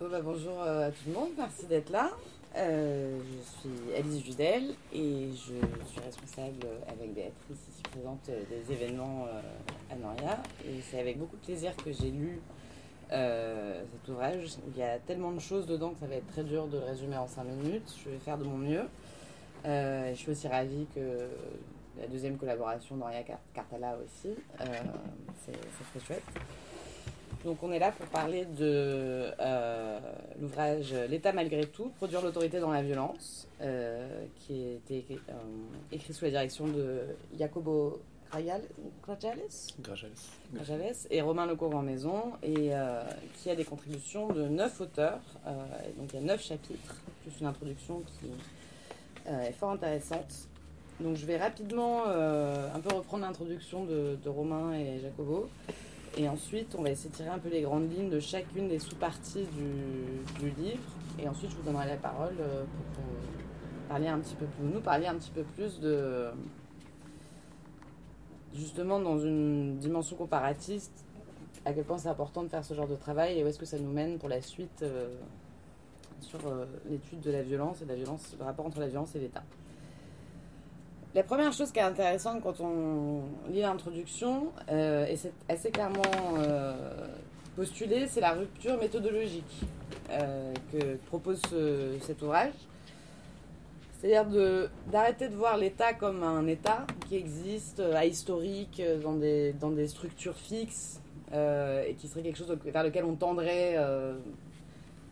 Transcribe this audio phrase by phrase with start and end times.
[0.00, 2.10] Bah, bonjour euh, à tout le monde, merci d'être là.
[2.56, 8.72] Euh, je suis Alice Judel et je suis responsable avec Béatrice ici présente euh, des
[8.72, 9.26] événements
[9.92, 10.38] à Noria.
[10.64, 12.40] Et c'est avec beaucoup de plaisir que j'ai lu
[13.10, 14.56] cet ouvrage.
[14.68, 16.84] Il y a tellement de choses dedans que ça va être très dur de le
[16.84, 17.94] résumer en 5 minutes.
[18.02, 18.84] Je vais faire de mon mieux.
[19.66, 21.28] je suis aussi ravie que
[22.00, 23.22] la deuxième collaboration Noria
[23.52, 24.34] Cartala aussi.
[25.44, 26.24] c'est très chouette.
[27.44, 29.98] Donc on est là pour parler de euh,
[30.40, 35.32] l'ouvrage L'État malgré tout, produire l'autorité dans la violence, euh, qui a été euh,
[35.90, 37.00] écrit sous la direction de
[37.38, 38.00] Jacobo
[38.30, 39.40] Grajales,
[41.10, 42.70] et Romain Lecourt en maison, et
[43.36, 45.20] qui a des contributions de neuf auteurs.
[45.96, 48.30] donc il y a neuf chapitres, plus une introduction qui
[49.28, 50.46] est fort intéressante.
[51.00, 55.48] Donc je vais rapidement un peu reprendre l'introduction de, de Romain et Jacobo.
[56.16, 58.78] Et ensuite, on va essayer de tirer un peu les grandes lignes de chacune des
[58.78, 60.82] sous-parties du, livre.
[61.18, 62.64] Et ensuite, je vous donnerai la parole euh,
[62.94, 63.04] pour
[63.88, 66.30] parler un petit peu plus, nous parler un petit peu plus de,
[68.54, 71.04] justement, dans une dimension comparatiste,
[71.64, 73.66] à quel point c'est important de faire ce genre de travail et où est-ce que
[73.66, 75.08] ça nous mène pour la suite euh,
[76.20, 79.14] sur euh, l'étude de la violence et de la violence, le rapport entre la violence
[79.14, 79.42] et l'État.
[81.12, 86.02] La première chose qui est intéressante quand on lit l'introduction, euh, et c'est assez clairement
[86.38, 86.72] euh,
[87.56, 89.60] postulé, c'est la rupture méthodologique
[90.10, 91.42] euh, que propose
[92.00, 92.52] cet ouvrage.
[93.98, 94.24] C'est-à-dire
[94.86, 100.36] d'arrêter de, voir l'État comme un État qui existe, ahistorique, dans des, dans des structures
[100.36, 101.00] fixes,
[101.34, 103.76] et qui serait quelque chose vers lequel on tendrait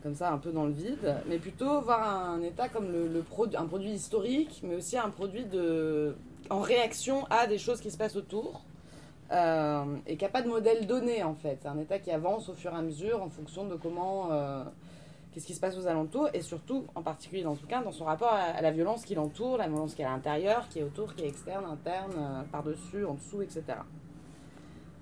[0.08, 3.22] comme ça un peu dans le vide, mais plutôt voir un État comme le,
[3.58, 6.16] un produit historique, mais aussi un produit de,
[6.48, 8.62] en réaction à des choses qui se passent autour,
[9.32, 11.58] euh, et qui n'a pas de modèle donné en fait.
[11.60, 14.64] C'est un État qui avance au fur et à mesure en fonction de comment, euh,
[15.30, 18.06] qu'est-ce qui se passe aux alentours, et surtout, en particulier dans ce cas, dans son
[18.06, 21.14] rapport à, la violence qui l'entoure, la violence qui est à l'intérieur, qui est autour,
[21.16, 23.62] qui est externe, interne, euh, par-dessus, en dessous, etc.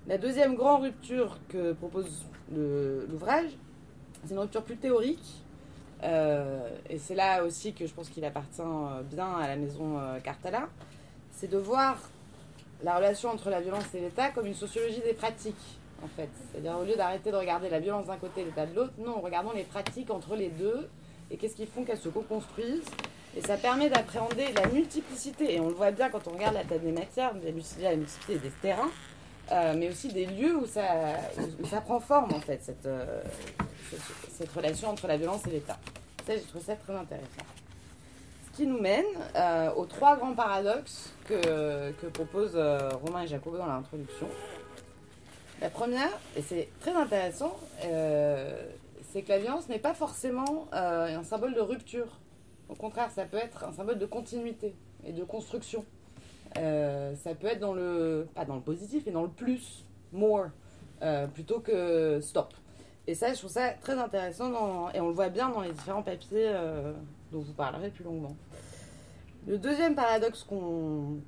[0.05, 3.57] La deuxième grande rupture que propose l'ouvrage,
[4.25, 5.43] c'est une rupture plus théorique.
[6.03, 9.99] Euh, et c'est là aussi que je pense qu'il appartient euh, bien à la maison
[9.99, 10.69] euh, Cartala.
[11.31, 11.97] C'est de voir
[12.83, 16.29] la relation entre la violence et l'État comme une sociologie des pratiques, en fait.
[16.51, 19.19] C'est-à-dire, au lieu d'arrêter de regarder la violence d'un côté et l'État de l'autre, non,
[19.21, 20.87] regardons les pratiques entre les deux
[21.31, 22.89] et qu'est-ce qui font qu'elles se co-construisent.
[23.35, 25.55] Et ça permet d'appréhender la multiplicité.
[25.55, 28.49] Et on le voit bien quand on regarde la tête des matières, la multiplicité des
[28.61, 28.89] terrains,
[29.51, 32.87] mais aussi des lieux où ça, prend forme, en fait, cette,
[34.31, 35.77] cette relation entre la violence et l'État.
[36.25, 37.45] Ça, j'ai trouvé ça très intéressant.
[38.45, 43.27] Ce qui nous mène euh, aux trois grands paradoxes que, que proposent euh, Romain et
[43.27, 44.27] Jacobo dans l'introduction.
[45.61, 48.61] La première, et c'est très intéressant, euh,
[49.11, 52.19] c'est que la violence n'est pas forcément un symbole de rupture.
[52.67, 54.75] Au contraire, ça peut être un symbole de continuité
[55.05, 55.85] et de construction.
[56.57, 60.47] Ça peut être dans le, pas dans le positif, mais dans le plus, more,
[61.33, 62.53] plutôt que stop.
[63.07, 66.03] Et ça, je trouve ça très intéressant et on le voit bien dans les différents
[66.03, 66.91] papiers euh,
[67.31, 68.35] dont vous parlerez plus longuement.
[69.47, 71.21] Le deuxième paradoxe qu'on,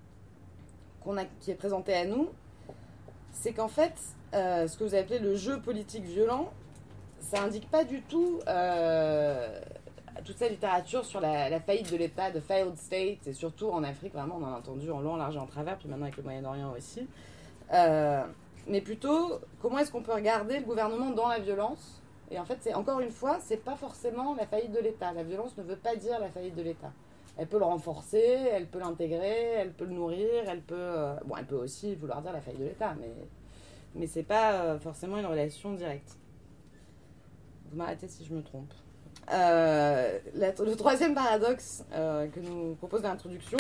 [1.18, 2.30] a, qui est présenté à nous,
[3.32, 3.94] c'est qu'en fait,
[4.34, 6.52] euh, ce que vous appelez le jeu politique violent,
[7.22, 9.62] ça indique pas du tout euh,
[10.24, 14.14] toute cette littérature sur la, faillite de l'État, de failed state, et surtout en Afrique,
[14.14, 16.18] vraiment, on en a entendu en long, en large et en travers, puis maintenant avec
[16.18, 17.08] le Moyen-Orient aussi
[18.70, 22.02] mais plutôt comment est-ce qu'on peut regarder le gouvernement dans la violence?
[22.32, 25.12] Et en fait, c'est encore une fois, c'est pas forcément la faillite de l'État.
[25.14, 26.92] La violence ne veut pas dire la faillite de l'État.
[27.38, 31.36] Elle peut le renforcer, elle peut l'intégrer, elle peut le nourrir, elle peut, euh, bon,
[31.38, 33.10] elle peut aussi vouloir dire la faillite de l'État, mais
[33.96, 36.16] mais c'est pas euh, forcément une relation directe.
[37.72, 38.72] Vous m'arrêtez si je me trompe.
[39.32, 43.60] Euh, le troisième paradoxe que nous propose l'introduction,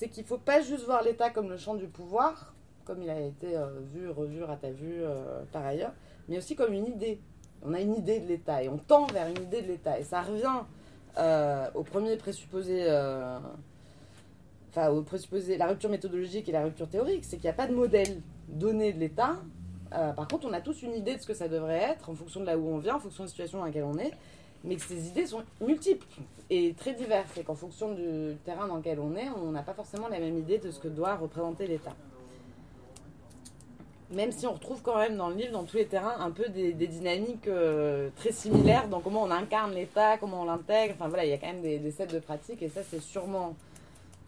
[0.00, 2.54] c'est qu'il ne faut pas juste voir l'État comme le champ du pouvoir,
[2.86, 5.92] comme il a été euh, vu, revu, vu euh, par ailleurs,
[6.26, 7.20] mais aussi comme une idée.
[7.62, 9.98] On a une idée de l'État et on tend vers une idée de l'État.
[9.98, 10.62] Et ça revient
[11.18, 12.86] euh, au premier présupposé,
[14.70, 17.66] enfin au présupposé, la rupture méthodologique et la rupture théorique, c'est qu'il n'y a pas
[17.66, 19.36] de modèle donné de l'État.
[19.90, 22.40] Par contre, on a tous une idée de ce que ça devrait être en fonction
[22.40, 24.12] de là où on vient, en fonction de la situation dans laquelle on est
[24.62, 26.06] mais que ces idées sont multiples
[26.50, 29.72] et très diverses, et qu'en fonction du terrain dans lequel on est, on n'a pas
[29.72, 31.94] forcément la même idée de ce que doit représenter l'État
[34.12, 36.48] même si on retrouve quand même dans le livre, dans tous les terrains, un peu
[36.48, 40.94] des, dynamiques euh, très similaires dans comment on incarne l'État, comment on l'intègre.
[40.96, 43.54] Enfin voilà, il y a quand même des, sets de pratiques et ça, c'est sûrement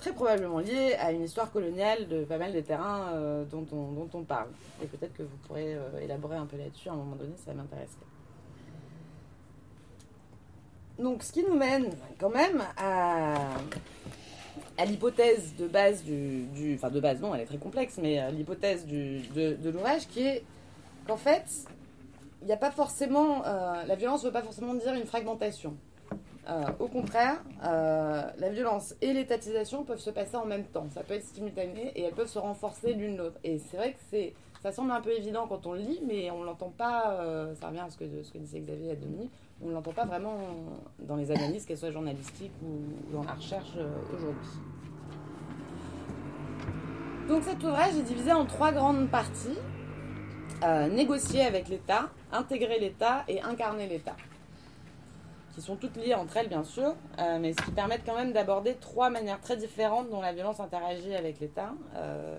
[0.03, 4.23] très probablement lié à une histoire coloniale de pas mal des terrains euh, dont, on,
[4.25, 4.49] parle.
[4.83, 7.55] Et peut-être que vous pourrez euh, élaborer un peu là-dessus à un moment donné, ça
[7.55, 8.01] m'intéresserait.
[10.99, 13.47] Donc, ce qui nous mène quand même à,
[14.85, 18.85] l'hypothèse de base du, Enfin, de base, non, elle est très complexe, mais euh, l'hypothèse
[18.87, 20.43] de, de l'ouvrage qui est
[21.07, 21.47] qu'en fait,
[22.41, 23.43] il n'y a pas forcément.
[23.43, 25.77] la violence ne veut pas forcément dire une fragmentation.
[26.49, 30.87] Euh, au contraire, euh, la violence et l'étatisation peuvent se passer en même temps.
[30.91, 33.39] Ça peut être simultané et elles peuvent se renforcer l'une l'autre.
[33.45, 36.31] Et c'est vrai que c'est, ça semble un peu évident quand on le lit, mais
[36.33, 37.13] on ne l'entend pas.
[37.21, 38.05] euh, ça revient à ce que,
[38.39, 39.31] disait Xavier à Denis.
[39.63, 40.37] On ne l'entend pas vraiment
[40.99, 43.77] dans les analyses, qu'elles soient journalistiques ou dans la recherche
[44.13, 44.51] aujourd'hui.
[47.29, 49.59] Donc cet ouvrage est divisé en trois grandes parties.
[50.91, 54.17] Négocier avec l'État, intégrer l'État et incarner l'État.
[55.55, 58.33] Qui sont toutes liées entre elles, bien sûr, euh, mais ce qui permettent quand même
[58.33, 61.73] d'aborder trois manières très différentes dont la violence interagit avec l'État.
[61.95, 62.39] Euh,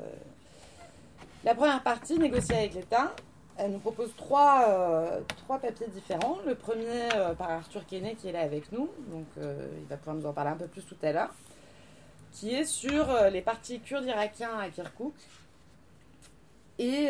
[1.44, 3.14] la première partie, négocier avec l'État,
[3.58, 6.38] elle nous propose trois, euh, trois papiers différents.
[6.48, 7.08] Le premier
[7.38, 10.52] par Arthur Kenney qui est là avec nous, donc il va pouvoir nous en parler
[10.52, 11.34] un peu plus tout à l'heure,
[12.32, 15.14] qui est sur les partis kurdes irakiens à Kirkouk
[16.80, 17.10] et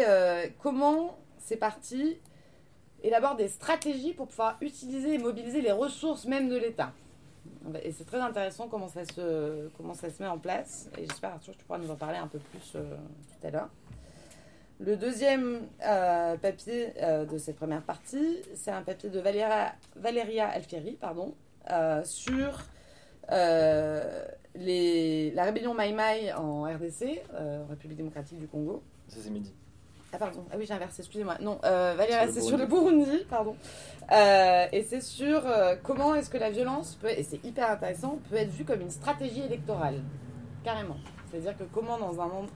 [0.62, 2.18] comment ces partis
[3.04, 6.94] élaborent des stratégies pour pouvoir utiliser et mobiliser les ressources même de l'État.
[7.84, 10.90] Et c'est très intéressant comment ça, se, comment ça se met en place.
[10.98, 12.96] Et j'espère, Arthur, que tu pourras nous en parler un peu plus euh,
[13.40, 13.70] tout à l'heure.
[14.80, 20.50] Le deuxième euh, papier euh, de cette première partie, c'est un papier de Valéria, Valéria
[20.50, 21.36] Alfieri pardon,
[22.04, 22.66] sur
[24.56, 27.22] les, la rébellion Mai Mai en RDC,
[27.70, 28.84] République démocratique du Congo.
[29.08, 29.54] Ça, c'est midi.
[30.16, 31.38] Ah pardon, ah oui j'ai inversé, excusez-moi.
[31.42, 33.56] Non, euh, le c'est sur le Burundi, pardon.
[34.12, 38.20] Euh, et c'est sur euh, comment est-ce que la violence peut, et c'est hyper intéressant,
[38.30, 40.02] peut être vue comme une stratégie électorale,
[40.64, 40.98] carrément.
[41.32, 42.48] C'est-à-dire que comment dans un monde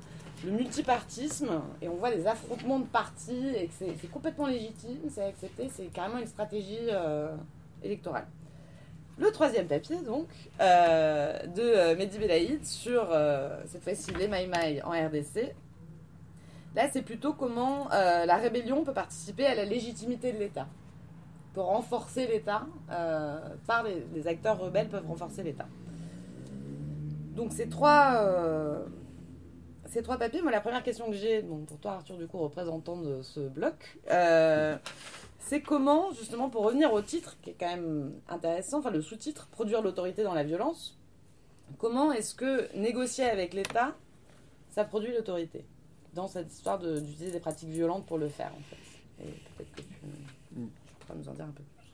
[0.46, 5.24] le multipartisme, et on voit des affrontements de partis, et que c'est complètement légitime, c'est
[5.24, 6.90] accepté, c'est carrément une stratégie
[7.82, 8.28] électorale.
[9.18, 10.28] Le troisième papier, donc,
[10.60, 13.08] de Mehdi Belaïd sur,
[13.66, 15.56] cette fois-ci, les Maïmaï en RDC.
[16.78, 20.68] Là, c'est plutôt comment euh, la rébellion peut participer à la légitimité de l'État.
[21.56, 25.66] Pour renforcer l'État, euh, par les, acteurs rebelles peuvent renforcer l'État.
[27.36, 28.86] Donc ces trois, euh,
[30.20, 33.40] papiers, moi la première question que j'ai, pour toi Arthur du coup représentant de ce
[33.40, 33.98] bloc,
[35.40, 39.48] c'est comment justement pour revenir au titre qui est quand même intéressant, enfin le sous-titre,
[39.48, 40.96] produire l'autorité dans la violence,
[41.80, 43.96] comment est-ce que négocier avec l'État,
[44.70, 45.66] ça produit l'autorité?
[46.18, 49.24] Dans cette histoire de- d'utiliser des pratiques violentes pour le faire en fait.
[49.24, 50.68] Et peut-être que tu, Mm.
[50.88, 51.88] tu pourras nous en dire un peu plus.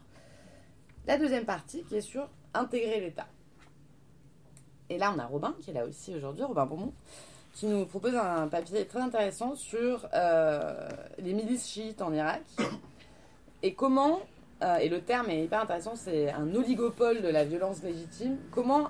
[1.06, 3.28] La deuxième partie qui est sur intégrer l'État.
[4.90, 6.94] Et là, on a Robin qui est là aussi aujourd'hui, Robin Beaumont,
[7.54, 10.88] qui nous propose un papier très intéressant sur euh,
[11.20, 12.42] les milices chiites en Irak
[13.62, 14.22] et comment,
[14.62, 18.88] euh, et le terme est hyper intéressant, c'est un oligopole de la violence légitime, comment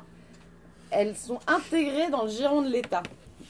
[0.91, 3.01] elles sont intégrées dans le giron de l'État.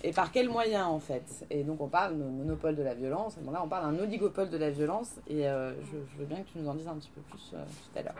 [0.05, 1.45] Et par quels moyens en fait?
[1.50, 4.50] Et donc on parle de monopole de la violence, bon, là on parle d'un oligopole
[4.50, 7.11] de la violence, et euh, je, veux bien que tu nous en dises un petit
[7.15, 8.15] peu plus euh, tout à l'heure.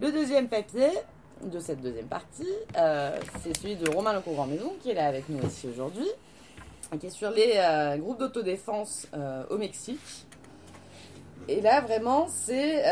[0.00, 0.88] Le deuxième papier
[1.44, 2.48] de cette deuxième partie,
[2.78, 6.08] euh, c'est celui de Romain Lecourt Grand Maison, qui est là avec nous ici aujourd'hui,
[6.98, 7.60] qui est sur les
[7.98, 9.06] groupes d'autodéfense
[9.48, 10.26] au Mexique.
[11.46, 12.82] Et là vraiment c'est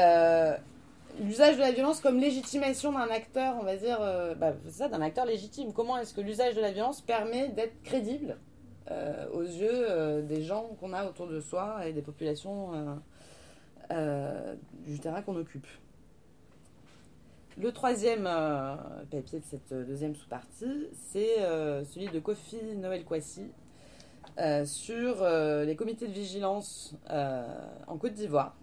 [1.20, 4.88] l'usage de la violence comme légitimation d'un acteur, on va dire, euh, bah, c'est ça,
[4.88, 5.72] d'un acteur légitime.
[5.72, 8.36] Comment est-ce que l'usage de la violence permet d'être crédible
[8.90, 13.00] euh, aux yeux euh, des gens qu'on a autour de soi et des populations
[13.90, 14.54] euh,
[14.86, 15.66] du terrain qu'on occupe?
[17.60, 18.28] Le troisième
[19.10, 21.38] papier de cette deuxième sous-partie, c'est
[21.92, 23.50] celui de Kofi Noël Kwasi
[24.64, 28.54] sur les comités de vigilance en Côte d'Ivoire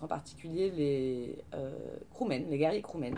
[0.00, 1.70] en particulier les euh,
[2.14, 3.14] crewmen, les guerriers crewmen.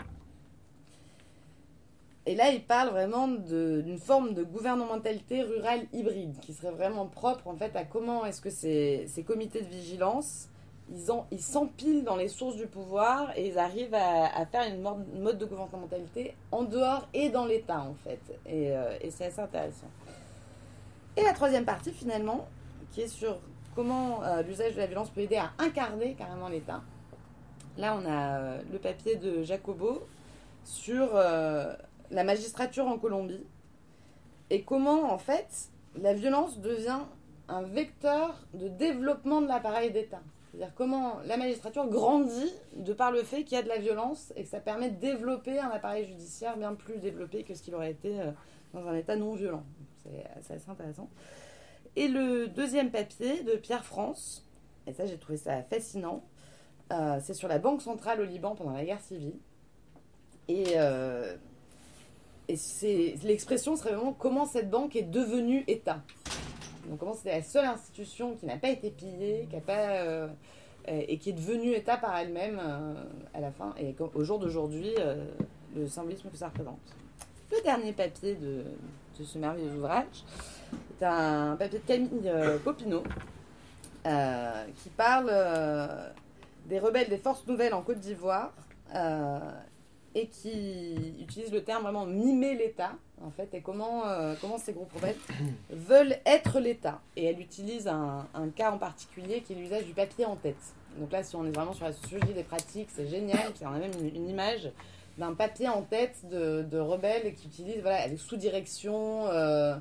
[2.25, 7.47] Et là, il parle vraiment d'une forme de gouvernementalité rurale hybride, qui serait vraiment propre
[7.47, 10.47] en fait à comment est-ce que ces, comités de vigilance,
[10.89, 14.81] ils en- ils s'empilent dans les sources du pouvoir et ils arrivent à, faire une
[14.81, 18.21] mode, une mode de gouvernementalité en dehors et dans l'État en fait.
[18.45, 19.87] Et, euh, et c'est assez intéressant.
[21.17, 22.47] Et la troisième partie finalement,
[22.91, 23.37] qui est sur
[23.75, 26.81] comment euh, l'usage de la violence peut aider à incarner carrément l'État.
[27.77, 30.03] Là, on a euh, le papier de Jacobo
[30.63, 31.73] sur euh,
[32.11, 33.43] la magistrature en Colombie
[34.49, 36.99] et comment, en fait, la violence devient
[37.47, 40.21] un vecteur de développement de l'appareil d'État.
[40.51, 44.31] C'est-à-dire comment la magistrature grandit de par le fait qu'il y a de la violence
[44.35, 47.73] et que ça permet de développer un appareil judiciaire bien plus développé que ce qu'il
[47.73, 48.15] aurait été
[48.73, 49.63] dans un État non violent.
[50.03, 51.09] C'est assez intéressant.
[51.95, 54.47] Et le deuxième papier de Pierre France,
[54.87, 56.23] et ça j'ai trouvé ça fascinant,
[56.91, 59.35] euh, c'est sur la Banque centrale au Liban pendant la guerre civile.
[60.47, 61.35] Et, euh,
[62.47, 66.01] l'expression serait vraiment comment cette banque est devenue État.
[66.87, 70.27] Donc comment c'était la seule institution qui n'a pas été pillée, qui pas euh,
[70.87, 72.59] et qui est devenue État par elle-même
[73.33, 73.73] à la fin.
[73.79, 74.93] Et au jour d'aujourd'hui,
[75.73, 76.81] le symbolisme que ça représente.
[77.51, 78.65] Le dernier papier de,
[79.19, 80.23] de ce merveilleux ouvrage
[80.99, 82.31] est un papier de Camille
[82.63, 83.03] Popinot
[84.03, 85.31] qui parle
[86.65, 88.51] des rebelles des forces nouvelles en Côte d'Ivoire
[88.95, 89.39] euh,
[90.15, 92.91] et qui utilise le terme vraiment mimer l'État,
[93.23, 95.17] en fait, et comment, euh, comment ces groupes rebelles
[95.71, 97.01] veulent être l'État.
[97.15, 100.55] Et elle utilise un, un, cas en particulier qui est l'usage du papier en tête.
[100.99, 103.73] Donc là, si on est vraiment sur la sociologie des pratiques, c'est génial, puis on
[103.73, 104.69] a même une, image
[105.17, 109.75] d'un papier en tête de, de, rebelles qui utilisent, voilà, avec sous-direction, euh,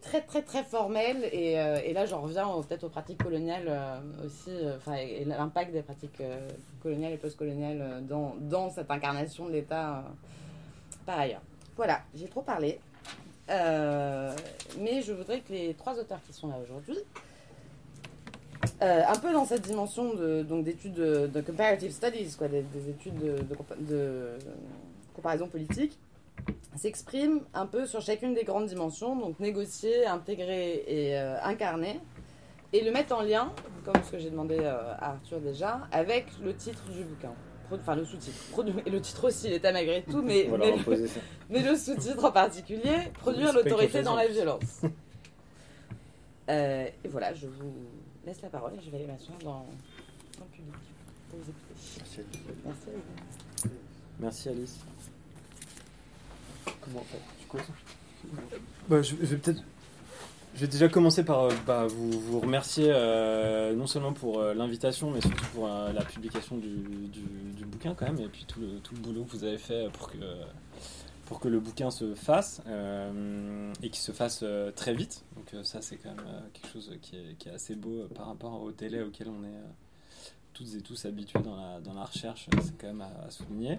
[0.00, 4.00] très très très formel et, euh, et là j'en reviens peut-être aux pratiques coloniales euh,
[4.24, 6.22] aussi euh, enfin et, l'impact des pratiques
[6.82, 10.04] coloniales et postcoloniales dans, dans cette incarnation de l'État
[11.04, 11.42] par ailleurs.
[11.76, 12.80] Voilà j'ai trop parlé.
[13.48, 16.98] Mais je voudrais que les trois auteurs qui sont là aujourd'hui
[18.80, 23.18] un peu dans cette dimension de donc d'études de, comparative studies quoi des, des études
[23.18, 23.36] de,
[23.80, 24.38] de
[25.14, 25.98] comparaison politique
[26.76, 32.00] s'exprime un peu sur chacune des grandes dimensions, donc négocier, intégrer et euh, incarner,
[32.72, 33.52] et le mettre en lien,
[33.84, 37.32] comme ce que j'ai demandé euh, à Arthur déjà, avec le titre du bouquin.
[37.72, 38.36] Enfin, le sous-titre.
[38.86, 40.48] Et le titre aussi, il est à malgré tout, mais,
[41.50, 44.82] mais, le, sous-titre en particulier, produire l'autorité dans la violence.
[46.48, 47.74] Euh, et voilà, je vous
[48.26, 49.66] laisse la parole et je vais aller m'asseoir dans,
[50.38, 50.74] dans, le public
[51.30, 52.24] pour vous écouter.
[52.64, 52.90] Merci,
[53.62, 53.68] Merci,
[54.20, 54.78] Merci Alice.
[56.80, 57.58] Comment tu
[58.88, 59.62] bah, je, vais peut-être.
[60.54, 64.54] Je vais déjà commencer par euh, bah, vous, vous, remercier euh, non seulement pour euh,
[64.54, 68.78] l'invitation, mais surtout pour la publication du, du, bouquin quand même, et puis tout le,
[68.78, 70.16] tout le boulot que vous avez fait pour que,
[71.26, 72.62] pour que le bouquin se fasse,
[73.82, 75.24] et qu'il se fasse très vite.
[75.36, 79.02] Donc ça c'est quand même quelque chose qui est, assez beau par rapport au télé
[79.02, 79.62] auquel on est
[80.54, 83.78] toutes et tous habitués dans la, dans la recherche, c'est quand même à souligner.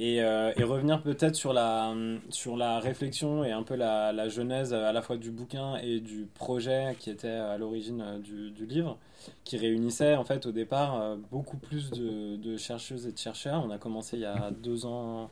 [0.00, 1.94] Euh, et, revenir peut-être sur la,
[2.30, 6.00] sur la réflexion et un peu la, la, genèse à la fois du bouquin et
[6.00, 8.98] du projet qui était à l'origine euh, du, livre,
[9.44, 13.62] qui réunissait en fait au départ euh, beaucoup plus de, chercheuses et de chercheurs.
[13.66, 15.30] On a commencé il y a deux ans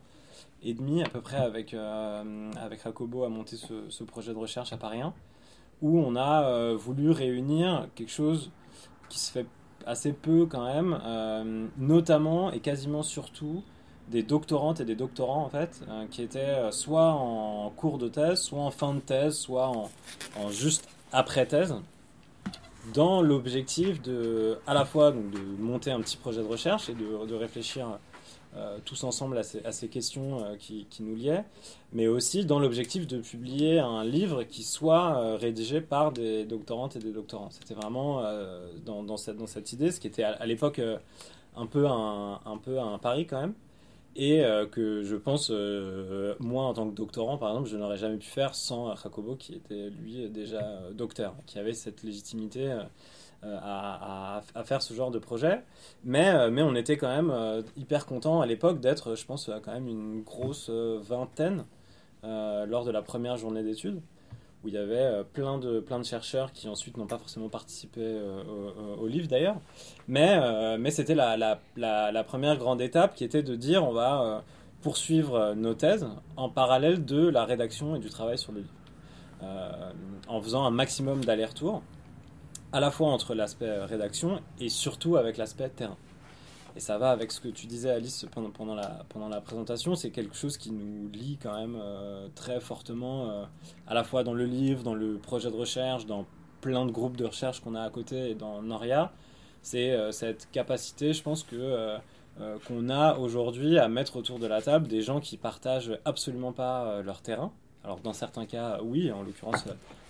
[0.63, 4.77] et demi à peu près avec, avec Rakobo à monter ce, projet de recherche à
[4.77, 5.13] Paris 1,
[5.83, 8.51] où on a voulu réunir quelque chose
[9.09, 9.47] qui se fait
[9.87, 13.63] assez peu quand même, notamment et quasiment surtout
[14.11, 18.09] des doctorantes et des doctorants en fait, euh, qui étaient euh, soit en cours de
[18.09, 19.89] thèse, soit en fin de thèse, soit en,
[20.51, 21.75] juste après thèse,
[22.93, 26.95] dans l'objectif de, à la fois donc, de monter un petit projet de recherche et
[26.95, 27.99] de réfléchir
[28.57, 31.45] euh, tous ensemble à ces, questions qui, qui, nous liaient,
[31.93, 36.99] mais aussi dans l'objectif de publier un livre qui soit rédigé par des doctorantes et
[36.99, 37.51] des doctorants.
[37.51, 38.23] C'était vraiment
[38.85, 40.81] dans, cette, idée, ce qui était à, l'époque
[41.57, 43.55] un peu un, un peu un pari quand même
[44.17, 47.97] et euh, que je pense, euh, moi en tant que doctorant par exemple, je n'aurais
[47.97, 52.77] jamais pu faire sans Jacobo qui était lui déjà euh, docteur, qui avait cette légitimité
[53.43, 55.63] à, à, faire ce genre de projet.
[56.05, 59.89] Mais, mais on était quand même hyper content à l'époque d'être, je pense, quand même
[59.89, 61.65] une grosse vingtaine
[62.23, 64.03] lors de la première journée d'études
[64.63, 67.49] où il y avait euh, plein de, plein de chercheurs qui ensuite n'ont pas forcément
[67.49, 68.43] participé euh,
[68.99, 69.57] au, livre d'ailleurs.
[70.09, 73.93] Mais, euh, mais c'était la, la, la, première grande étape qui était de dire on
[73.93, 74.43] va
[74.83, 76.07] poursuivre nos thèses
[76.37, 78.73] en parallèle de la rédaction et du travail sur le livre.
[80.29, 81.83] en faisant un maximum d'allers-retours,
[82.73, 85.97] à la fois entre l'aspect rédaction et surtout avec l'aspect terrain.
[86.77, 89.95] Et ça va avec ce que tu disais, Alice, pendant, pendant, la, pendant la présentation.
[89.97, 93.45] C'est quelque chose qui nous lie quand même euh, très fortement, euh,
[93.87, 96.27] à la fois dans le livre, dans le projet de recherche, dans
[96.61, 99.13] plein de groupes de recherche qu'on a à côté et dans Noria.
[99.63, 101.97] C'est euh, cette capacité, je pense, que
[102.67, 107.03] qu'on a aujourd'hui à mettre autour de la table des gens qui partagent absolument pas
[107.03, 107.53] leur terrain.
[107.85, 109.67] Alors dans certains cas, oui, en l'occurrence,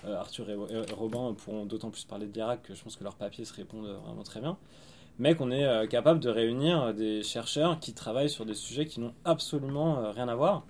[0.07, 3.45] Arthur et, Robin pourront d'autant plus parler de l'Irak que je pense que leurs papiers
[3.45, 4.57] se répondent vraiment très bien.
[5.19, 9.01] Mais qu'on est euh, capable de réunir des chercheurs qui travaillent sur des sujets qui
[9.01, 10.65] n'ont absolument euh, rien à voir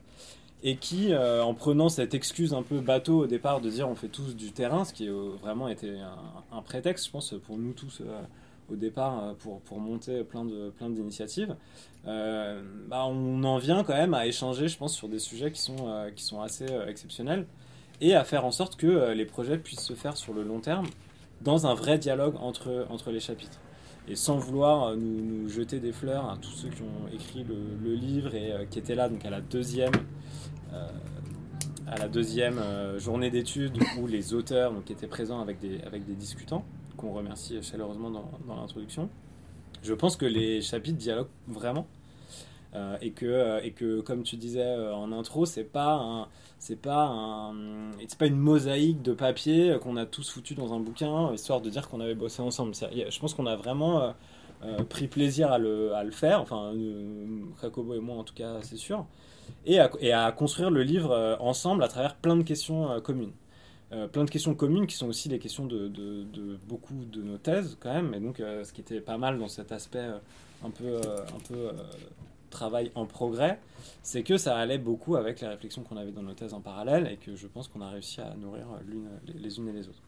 [0.62, 3.94] et qui, euh, en prenant cette excuse un peu bateau au départ de dire on
[3.94, 6.00] fait tous du terrain, ce qui a vraiment été
[6.52, 8.02] un, prétexte, je pense, pour nous tous
[8.70, 11.56] au départ pour, pour monter plein de plein d'initiatives,
[12.04, 16.10] bah, on en vient quand même à échanger, je pense, sur des sujets qui sont,
[16.14, 17.46] qui sont assez exceptionnels
[18.00, 20.86] et à faire en sorte que les projets puissent se faire sur le long terme
[21.42, 23.58] dans un vrai dialogue entre, entre les chapitres.
[24.08, 28.34] et sans vouloir nous, jeter des fleurs à tous ceux qui ont écrit le, livre
[28.34, 29.92] et qui étaient là donc à la deuxième
[31.86, 32.60] à la deuxième
[32.98, 36.64] journée d'études où les auteurs donc, étaient présents avec des, avec des discutants,
[36.96, 39.08] qu'on remercie chaleureusement dans, dans l'introduction.
[39.82, 41.86] Je pense que les chapitres dialoguent vraiment.
[42.74, 46.80] Euh, et, que, euh, et que, comme tu disais euh, en intro, c'est pas c'est
[46.80, 47.52] pas
[48.06, 51.70] c'est pas une mosaïque de papier qu'on a tous foutu dans un bouquin histoire de
[51.70, 52.74] dire qu'on avait bossé ensemble.
[52.74, 54.14] Je pense qu'on a vraiment
[54.90, 56.72] pris plaisir à le, à le faire, enfin
[57.62, 59.06] Jacobo et moi en tout cas, c'est sûr,
[59.64, 63.32] et à, et à, construire le livre ensemble à travers plein de questions communes.
[64.12, 67.38] plein de questions communes qui sont aussi les questions de, de, de beaucoup de nos
[67.38, 70.08] thèses quand même, et donc ce qui était pas mal dans cet aspect
[70.62, 71.70] un peu, un peu
[72.50, 73.58] travail en progrès,
[74.02, 77.08] c'est que ça allait beaucoup avec les réflexions qu'on avait dans nos thèses en parallèle
[77.10, 78.66] et que je pense qu'on a réussi à nourrir
[79.26, 80.02] les unes et les autres.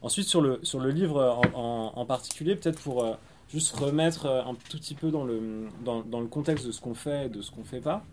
[0.00, 3.14] Ensuite, sur le, sur le livre en, particulier, peut-être pour euh,
[3.48, 6.94] juste remettre euh, un tout petit peu dans le, dans le contexte de ce qu'on
[6.94, 8.04] fait et de ce qu'on ne fait pas,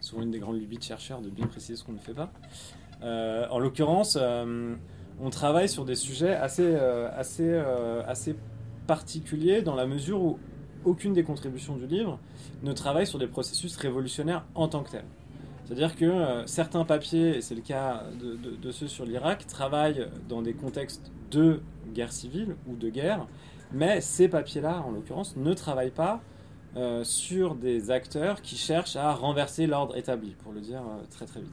[0.00, 2.32] souvent une des grandes lubies de chercheurs de bien préciser ce qu'on ne fait pas.
[3.02, 4.18] Euh, en l'occurrence,
[5.20, 7.54] on travaille sur des sujets assez, assez,
[8.06, 8.34] assez
[8.88, 10.38] particuliers dans la mesure où
[10.84, 12.18] aucune des contributions du livre
[12.62, 15.04] ne travaille sur des processus révolutionnaires en tant que tels.
[15.64, 20.42] C'est-à-dire que euh, certains papiers, et c'est le cas de, ceux sur l'Irak, travaillent dans
[20.42, 21.60] des contextes de
[21.94, 23.26] guerre civile ou de guerre,
[23.72, 26.20] mais ces papiers-là, en l'occurrence, ne travaillent pas
[26.76, 31.26] euh, sur des acteurs qui cherchent à renverser l'ordre établi, pour le dire euh, très
[31.26, 31.50] très vite.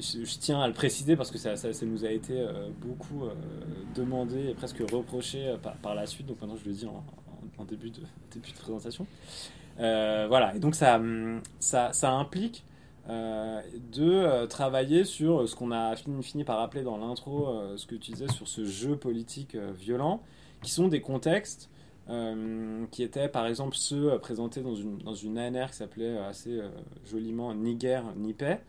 [0.00, 1.54] Je, tiens à le préciser parce que ça,
[1.84, 2.46] nous a été
[2.80, 3.24] beaucoup
[3.94, 7.04] demandé et presque reproché par, par, la suite, donc maintenant je le dis en,
[7.64, 8.00] début de,
[8.32, 9.06] début de présentation.
[9.80, 11.00] Euh, voilà, et donc ça,
[11.58, 12.64] ça, ça implique
[13.08, 13.60] euh,
[13.92, 17.94] de euh, travailler sur ce qu'on a fini, fini, par appeler dans l'intro, ce que
[17.94, 20.22] tu disais sur ce jeu politique violent,
[20.62, 21.68] qui sont des contextes
[22.90, 26.60] qui étaient par exemple ceux présentés dans une, dans une ANR qui s'appelait assez
[27.08, 28.60] joliment Ni guerre ni paix,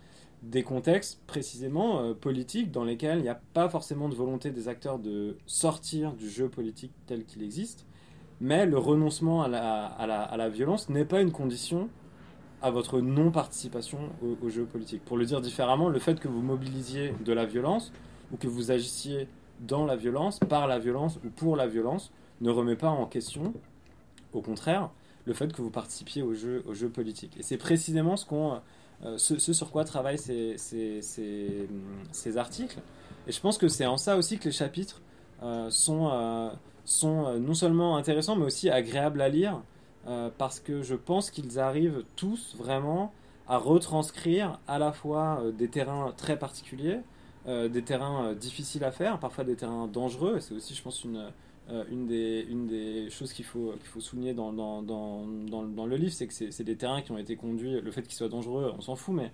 [0.43, 4.99] des contextes précisément politiques dans lesquels il n'y a pas forcément de volonté des acteurs
[4.99, 7.85] de sortir du jeu politique tel qu'il existe,
[8.43, 11.89] mais le renoncement à la, violence n'est pas une condition
[12.61, 15.03] à votre non-participation au, jeu politique.
[15.05, 17.93] Pour le dire différemment, le fait que vous mobilisiez de la violence
[18.33, 19.29] ou que vous agissiez
[19.61, 23.53] dans la violence, par la violence ou pour la violence, ne remet pas en question,
[24.33, 24.89] au contraire,
[25.23, 27.37] le fait que vous participiez au jeu, politique.
[27.39, 28.25] Et c'est précisément ce,
[29.05, 30.57] euh, sur quoi travaillent ces,
[32.35, 32.79] articles.
[33.25, 35.01] Et je pense que c'est en ça aussi que les chapitres
[35.43, 36.09] euh, sont...
[36.11, 36.49] Euh,
[36.85, 39.61] sont euh, non seulement intéressants, mais aussi agréables à lire,
[40.07, 43.13] euh, parce que je pense qu'ils arrivent tous vraiment
[43.47, 46.99] à retranscrire à la fois euh, des terrains très particuliers,
[47.45, 51.27] des terrains difficiles à faire, parfois des terrains dangereux, et c'est aussi, je pense, une,
[51.91, 56.13] une, des, une des choses qu'il faut, faut souligner dans, dans, dans, dans, le livre,
[56.13, 58.79] c'est que c'est des terrains qui ont été conduits, le fait qu'ils soient dangereux, on
[58.79, 59.29] s'en fout, mais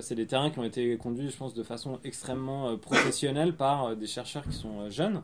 [0.00, 4.06] c'est des terrains qui ont été conduits, je pense, de façon extrêmement professionnelle par des
[4.06, 5.22] chercheurs qui sont jeunes.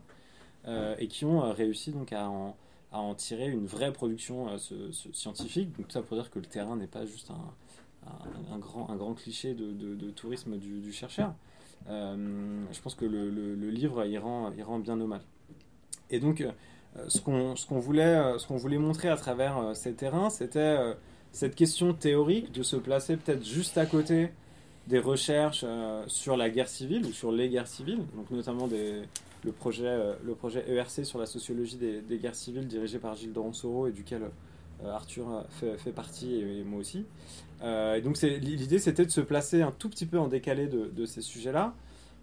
[0.67, 2.57] Euh, et qui ont euh, réussi donc à en,
[2.91, 5.71] à en, tirer une vraie production euh, scientifique.
[5.77, 8.13] Donc ça pour dire que le terrain n'est pas juste un,
[8.53, 11.33] un, grand, un grand cliché de, de, tourisme du, chercheur.
[11.87, 15.21] je pense que le, le, livre y rend, y rend bien hommage.
[16.09, 16.45] Et donc,
[17.07, 20.77] ce qu'on voulait, ce voulait montrer à travers ces terrains, c'était
[21.31, 24.31] cette question théorique de se placer peut-être juste à côté
[24.87, 25.65] des recherches
[26.07, 29.01] sur la guerre civile ou sur les guerres civiles, donc notamment des,
[29.43, 33.33] le projet, euh, le projet ERC sur la sociologie des, guerres civiles dirigé par Gilles
[33.33, 34.23] Doronsoro et duquel
[34.83, 37.05] euh, Arthur fait, fait partie et, moi aussi.
[37.61, 41.05] Euh, et donc l'idée c'était de se placer un tout petit peu en décalé de,
[41.05, 41.73] ces sujets-là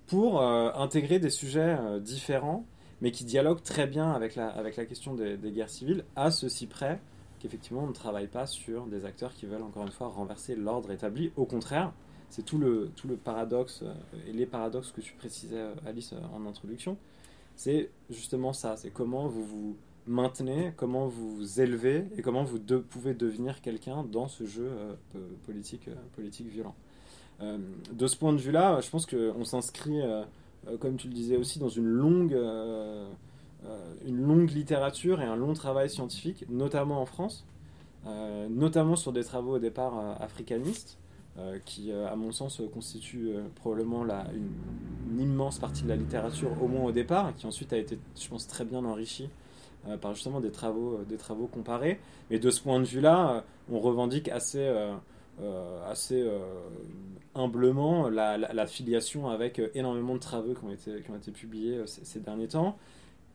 [0.06, 2.66] pour intégrer des sujets différents
[3.00, 6.66] mais qui dialoguent très bien avec la, avec la question des, guerres civiles à ceci
[6.66, 7.00] près
[7.40, 10.90] qu'effectivement on ne travaille pas sur des acteurs qui veulent encore une fois renverser l'ordre
[10.90, 11.32] établi.
[11.36, 11.92] Au contraire,
[12.34, 13.84] c'est tout le, tout le paradoxe
[14.26, 16.96] et les paradoxes que tu précisais Alice en introduction
[17.56, 22.58] c'est justement ça, c'est comment vous vous maintenez, comment vous vous élevez et comment vous
[22.58, 24.94] pouvez devenir quelqu'un dans ce jeu euh,
[25.46, 26.74] politique, euh, politique violent.
[27.40, 27.58] Euh,
[27.92, 30.00] de ce point de vue-là, je pense qu'on s'inscrit,
[30.80, 32.36] comme tu le disais aussi, dans une longue,
[34.06, 37.44] une longue littérature et un long travail scientifique, notamment en France,
[38.50, 40.98] notamment sur des travaux au départ africanistes.
[41.36, 45.96] Euh, qui, euh, à mon sens, constitue euh, probablement la, une, immense partie de la
[45.96, 49.28] littérature, au moins au départ, qui ensuite a été, je pense, très bien enrichie
[50.00, 52.00] par justement des travaux, des travaux comparés.
[52.30, 54.66] Mais de ce point de vue-là, on revendique assez,
[55.86, 56.26] assez
[57.34, 61.82] humblement la, la, filiation avec énormément de travaux qui ont été, qui ont été publiés
[61.86, 62.78] ces, derniers temps.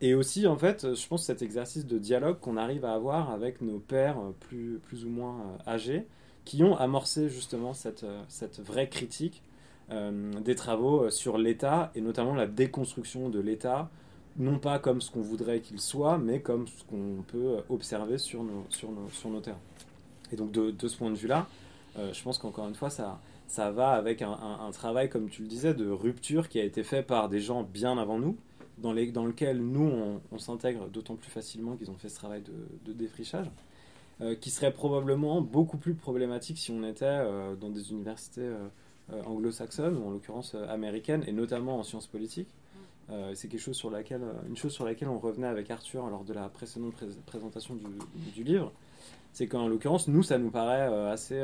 [0.01, 3.61] et aussi, en fait, je pense cet exercice de dialogue qu'on arrive à avoir avec
[3.61, 6.07] nos pères plus, plus ou moins âgés,
[6.49, 9.43] qui ont amorcé justement cette, cette vraie critique
[9.91, 13.91] des travaux sur l'État, et notamment la déconstruction de l'État,
[14.35, 18.43] non pas comme ce qu'on voudrait qu'il soit, mais comme ce qu'on peut observer sur
[18.43, 18.89] nos, sur
[19.43, 19.59] terrains.
[20.31, 21.47] Et donc de, ce point de vue-là,
[21.99, 23.19] euh, je pense qu'encore une fois, ça,
[23.71, 27.29] va avec un, travail, comme tu le disais, de rupture qui a été fait par
[27.29, 28.37] des gens bien avant nous,
[28.79, 32.93] dans, les, lequel nous, on, s'intègre d'autant plus facilement qu'ils ont fait ce travail de
[32.93, 33.51] défrichage,
[34.21, 38.49] euh, qui serait probablement beaucoup plus problématique si on était euh, dans des universités
[39.25, 42.53] anglo-saxonnes, ou en l'occurrence américaines, et notamment en sciences politiques
[43.11, 46.07] euh, c'est quelque chose sur laquelle, euh, une chose sur laquelle on revenait avec Arthur
[46.09, 46.93] lors de la précédente
[47.25, 47.75] présentation
[48.35, 48.71] du, livre.
[49.33, 51.41] C'est qu'en l'occurrence, nous, ça nous paraît euh, assez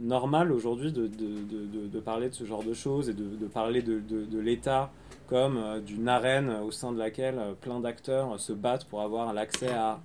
[0.00, 4.90] normal aujourd'hui de, de, parler de ce genre de choses et de, parler de, l'État
[5.28, 10.00] comme d'une arène au sein de laquelle plein d'acteurs se battent pour avoir l'accès à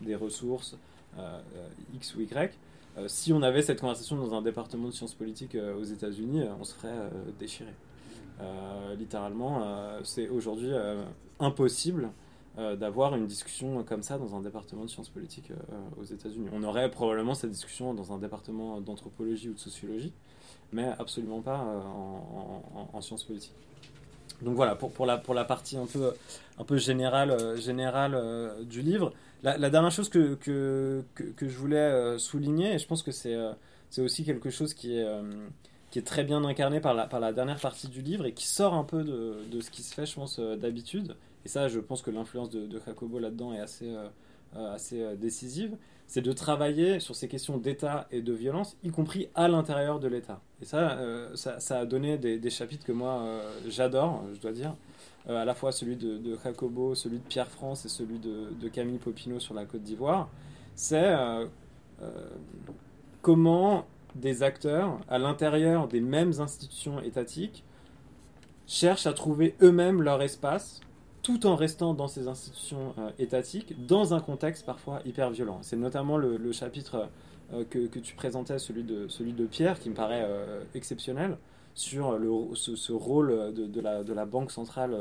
[0.00, 0.76] des ressources
[1.94, 2.52] X ou Y.
[3.06, 6.74] si on avait cette conversation dans un département de sciences politiques aux États-Unis, on se
[6.74, 7.74] ferait déchirer.
[8.40, 11.04] Euh, littéralement, euh, c'est aujourd'hui euh,
[11.38, 12.10] impossible
[12.78, 15.50] d'avoir une discussion comme ça dans un département de sciences politiques
[16.00, 16.46] aux États-Unis.
[16.52, 20.12] On aurait probablement cette discussion dans un département d'anthropologie ou de sociologie,
[20.70, 23.56] mais absolument pas en, sciences politiques.
[24.44, 26.12] Donc voilà, pour, pour, la, pour la partie un peu,
[26.58, 28.18] un peu générale, générale
[28.68, 29.12] du livre.
[29.42, 33.36] La, dernière chose que, que, que, je voulais souligner, et je pense que c'est
[33.98, 35.06] aussi quelque chose qui est
[35.94, 38.48] qui est très bien incarné par la, par la dernière partie du livre et qui
[38.48, 41.14] sort un peu de, de ce qui se fait, je pense, euh, d'habitude.
[41.44, 44.08] Et ça, je pense que l'influence de, de, Jacobo là-dedans est assez, euh,
[44.56, 45.76] euh, assez décisive.
[46.08, 50.08] C'est de travailler sur ces questions d'État et de violence, y compris à l'intérieur de
[50.08, 50.40] l'État.
[50.64, 50.98] Et ça,
[51.34, 53.22] ça, ça, a donné des, chapitres que moi,
[53.68, 54.74] j'adore, je dois dire.
[55.28, 58.96] à la fois celui de, de, Jacobo, celui de Pierre France et celui de, Camille
[58.96, 60.30] Popino sur la Côte d'Ivoire.
[60.74, 61.14] C'est
[63.20, 67.62] comment des acteurs à l'intérieur des mêmes institutions étatiques
[68.66, 70.80] cherchent à trouver eux-mêmes leur espace
[71.22, 75.58] tout en restant dans ces institutions euh, étatiques dans un contexte parfois hyper violent.
[75.62, 77.08] C'est notamment le, chapitre
[77.52, 81.36] euh, que, tu présentais, celui de, celui de Pierre, qui me paraît euh, exceptionnel,
[81.74, 84.96] sur le, ce, rôle de, la, de, la, Banque centrale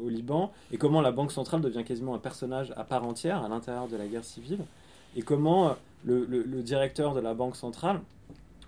[0.00, 3.48] au Liban et comment la Banque centrale devient quasiment un personnage à part entière à
[3.48, 4.60] l'intérieur de la guerre civile
[5.16, 8.00] et comment le, directeur de la Banque centrale,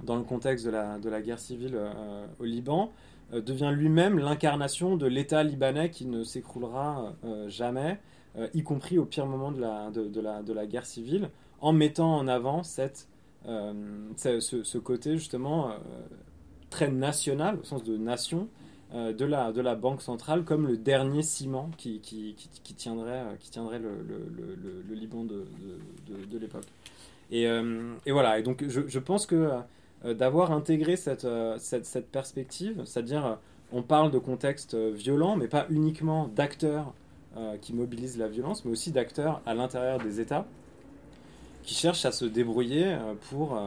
[0.03, 2.91] dans le contexte de la, de la guerre civile euh, au Liban,
[3.33, 7.99] euh, devient lui-même l'incarnation de l'État libanais qui ne s'écroulera euh, jamais,
[8.53, 12.17] y compris au pire moment de la, de, la, de la guerre civile, en mettant
[12.17, 13.09] en avant cette,
[13.45, 15.71] ce, ce, côté justement
[16.71, 18.49] très national, au sens de nation,
[18.93, 23.51] de, la, de la Banque centrale comme le dernier ciment qui, qui, qui, tiendrait, qui
[23.51, 25.47] tiendrait le, le, le Liban de,
[26.07, 26.67] de, de l'époque.
[27.33, 29.51] Euh, et, voilà, et donc je, pense que
[30.05, 33.39] euh, d'avoir intégré euh, cette, cette, perspective, c'est-à-dire
[33.73, 36.93] on parle de contexte violent, mais pas uniquement d'acteurs
[37.61, 40.47] qui mobilisent la violence, mais aussi d'acteurs à l'intérieur des États
[41.65, 42.97] qui cherchent à se débrouiller
[43.31, 43.59] pour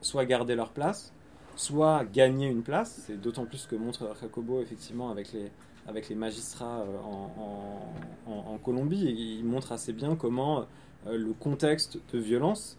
[0.00, 1.12] soit garder leur place,
[1.56, 3.02] soit gagner une place.
[3.06, 5.50] C'est d'autant plus que montre Jacobo effectivement avec les,
[5.86, 7.92] avec les magistrats en,
[8.26, 9.04] en, Colombie.
[9.04, 10.66] Il montre assez bien comment
[11.06, 12.78] le contexte de violence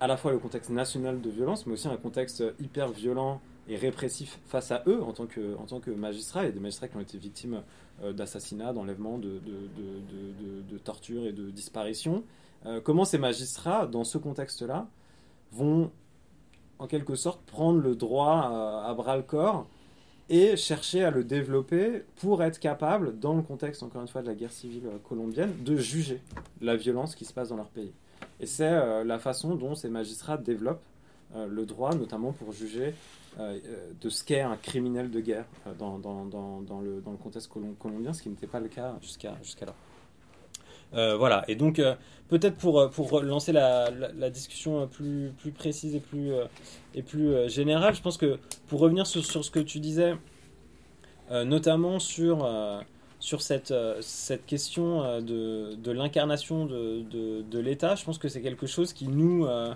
[0.00, 3.76] à la fois le contexte national de violence, mais aussi un contexte hyper violent et
[3.76, 6.42] répressif face à eux en tant que, en tant que magistrats.
[6.42, 7.62] Il y a des magistrats qui ont été victimes
[8.02, 12.22] euh, d'assassinats, d'enlèvements, de, de, de, tortures et de disparitions.
[12.64, 14.86] Euh, comment ces magistrats, dans ce contexte-là,
[15.52, 15.90] vont
[16.78, 19.66] en quelque sorte prendre le droit à, bras le corps
[20.28, 24.26] et chercher à le développer pour être capable, dans le contexte encore une fois de
[24.26, 26.20] la guerre civile colombienne, de juger
[26.60, 27.92] la violence qui se passe dans leur pays.
[28.40, 30.82] Et c'est euh, la façon dont ces magistrats développent
[31.34, 32.94] euh, le droit, notamment pour juger
[33.38, 33.58] euh,
[34.00, 35.46] de ce qu'est un criminel de guerre
[35.78, 39.76] dans le contexte colombien, ce qui n'était pas le cas jusqu'à jusqu'alors.
[40.92, 41.80] Voilà, et donc
[42.28, 46.32] peut-être pour, pour lancer la, la, discussion plus, plus précise et plus,
[46.94, 50.14] et plus générale, je pense que pour revenir sur, sur ce que tu disais,
[51.30, 52.46] notamment sur
[53.18, 57.02] sur cette, euh, cette question euh, de, de l'incarnation de,
[57.42, 59.74] de, l'État, je pense que c'est quelque chose qui euh,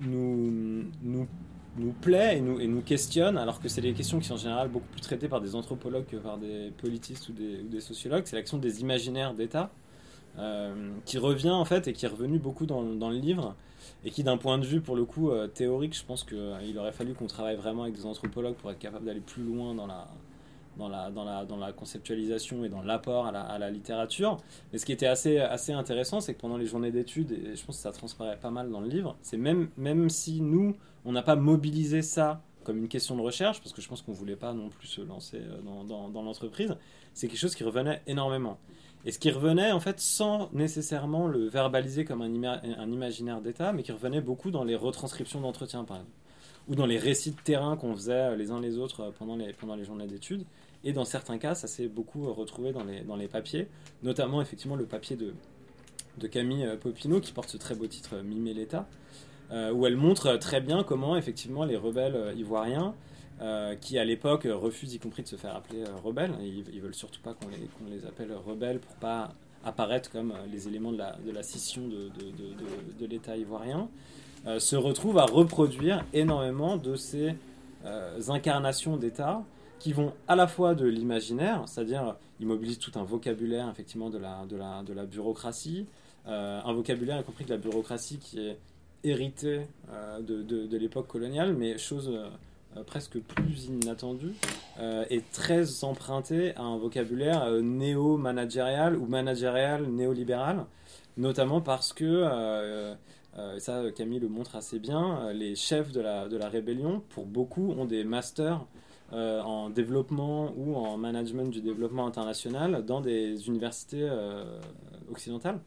[0.00, 1.28] nous, nous,
[1.76, 4.38] nous, plaît et nous, et nous questionne, alors que c'est des questions qui sont en
[4.38, 8.24] général beaucoup plus traitées par des anthropologues que par des politistes ou des, sociologues.
[8.26, 9.70] C'est l'action des imaginaires d'État,
[11.04, 13.54] qui revient en fait et qui est revenu beaucoup dans, le livre
[14.04, 16.92] et qui d'un point de vue pour le coup théorique je pense qu'il il aurait
[16.92, 20.08] fallu qu'on travaille vraiment avec des anthropologues pour être capable d'aller plus loin dans la,
[20.76, 24.38] dans la, dans la, dans la conceptualisation et dans l'apport à la, à la, littérature.
[24.72, 27.64] Mais ce qui était assez, assez intéressant, c'est que pendant les journées d'études, et je
[27.64, 31.12] pense que ça transparaît pas mal dans le livre, c'est même, même si nous, on
[31.12, 34.16] n'a pas mobilisé ça comme une question de recherche, parce que je pense qu'on ne
[34.16, 36.76] voulait pas non plus se lancer euh, dans, l'entreprise,
[37.14, 38.58] c'est quelque chose qui revenait énormément.
[39.04, 43.82] Et ce qui revenait en fait sans nécessairement le verbaliser comme un, imaginaire d'État, mais
[43.82, 46.12] qui revenait beaucoup dans les retranscriptions d'entretien par exemple,
[46.68, 49.74] ou dans les récits de terrain qu'on faisait les uns les autres pendant les, pendant
[49.74, 50.44] les journées d'études.
[50.84, 53.66] Et dans certains cas, ça s'est beaucoup retrouvé dans les, papiers,
[54.04, 55.34] notamment effectivement le papier de,
[56.18, 60.36] de Camille Popino qui porte ce très beau titre Mimer l'État, euh, où elle montre
[60.38, 62.94] très bien comment effectivement les rebelles ivoiriens,
[63.42, 66.80] euh, qui à l'époque refusent y compris de se faire appeler euh, rebelles, ils, ils
[66.80, 67.48] veulent surtout pas qu'on
[67.90, 69.32] les, appelle rebelles pour pas
[69.64, 73.88] apparaître comme les éléments de la, de la scission de, de, de, l'État ivoirien,
[74.58, 77.34] se retrouvent à reproduire énormément de ces
[78.28, 79.42] incarnations d'État
[79.78, 84.18] qui vont à la fois de l'imaginaire, c'est-à-dire ils mobilisent tout un vocabulaire effectivement de
[84.18, 85.86] la, la, la bureaucratie,
[86.28, 88.58] euh, un vocabulaire y compris de la bureaucratie qui est
[89.04, 89.62] hérité
[89.92, 94.34] euh, de, l'époque coloniale, mais chose euh, presque plus inattendue,
[95.10, 100.64] est très emprunté à un vocabulaire néo-managérial ou managérial néolibéral,
[101.18, 102.94] notamment parce que
[103.58, 108.04] ça Camille le montre assez bien, les chefs de la, rébellion, pour beaucoup, ont des
[108.04, 108.64] masters
[109.12, 114.58] euh, en développement ou en management du développement international dans des universités euh,
[115.10, 115.60] occidentales.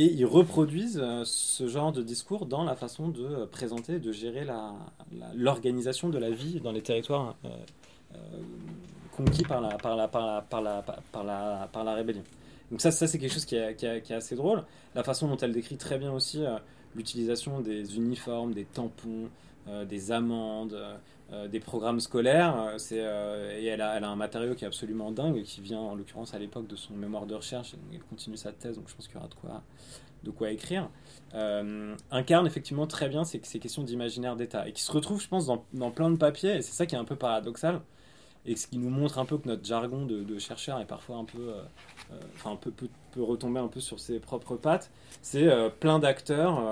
[0.00, 4.46] Et ils reproduisent euh, ce genre de discours dans la façon de présenter, de gérer
[5.34, 7.36] l'organisation de la vie dans les territoires
[9.16, 12.22] conquis par la, par, la, par, la, par, la, par, la, par la rébellion.
[12.70, 14.62] Donc ça, ça c'est quelque chose qui est, qui, est, qui est, assez drôle.
[14.94, 16.44] La façon dont elle décrit très bien aussi
[16.94, 19.28] l'utilisation des uniformes, des tampons,
[19.88, 20.96] des amendes, euh,
[21.30, 22.58] des programmes scolaires.
[22.58, 25.94] Euh, c'est, euh, et elle a, un matériau qui est absolument dingue, qui vient en
[25.94, 27.74] l'occurrence à l'époque de son mémoire de recherche.
[27.92, 29.62] Elle continue sa thèse, donc je pense qu'il y aura de quoi,
[30.24, 30.88] de quoi écrire.
[32.10, 35.90] incarne effectivement très bien ces, questions d'imaginaire d'État et qui se retrouve, je pense, dans,
[35.90, 36.56] plein de papiers.
[36.56, 37.80] Et c'est ça qui est un peu paradoxal
[38.46, 41.16] et ce qui nous montre un peu que notre jargon de, de chercheur est parfois
[41.16, 41.52] un peu,
[42.36, 44.90] enfin, peut, peut, peut, retomber un peu sur ses propres pattes.
[45.20, 46.62] C'est plein d'acteurs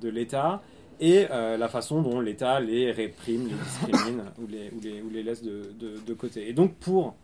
[0.00, 0.62] de l'État
[1.00, 5.10] et euh, la façon dont l'État les réprime, les discrimine ou, les, ou, les, ou
[5.10, 6.48] les laisse de, côté.
[6.48, 7.14] Et donc pour,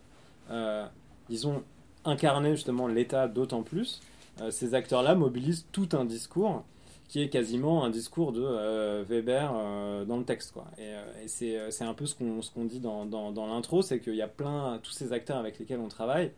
[0.49, 0.85] euh,
[1.29, 1.63] disons,
[2.05, 4.01] incarner justement l'État d'autant plus,
[4.41, 6.63] euh, ces acteurs-là mobilisent tout un discours
[7.07, 10.51] qui est quasiment un discours de euh, Weber euh, dans le texte.
[10.51, 10.65] Quoi.
[10.77, 14.15] Et, euh, et c'est un peu ce qu'on qu'on dit dans, dans, l'intro, c'est qu'il
[14.15, 16.31] y a plein, tous ces acteurs avec lesquels on travaille,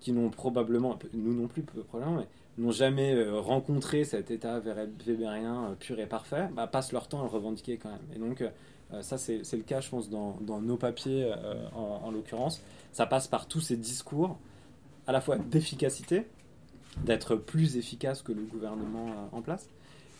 [0.00, 2.26] qui n'ont probablement, nous non plus probablement, mais
[2.58, 7.28] n'ont jamais rencontré cet état weberien pur et parfait, bah, passent leur temps à le
[7.28, 8.06] revendiquer quand même.
[8.14, 8.42] Et donc
[9.02, 11.30] ça c'est le cas je pense dans, dans nos papiers
[11.74, 12.62] en l'occurrence.
[12.92, 14.38] Ça passe par tous ces discours
[15.06, 16.26] à la fois d'efficacité,
[17.04, 19.68] d'être plus efficace que le gouvernement en place,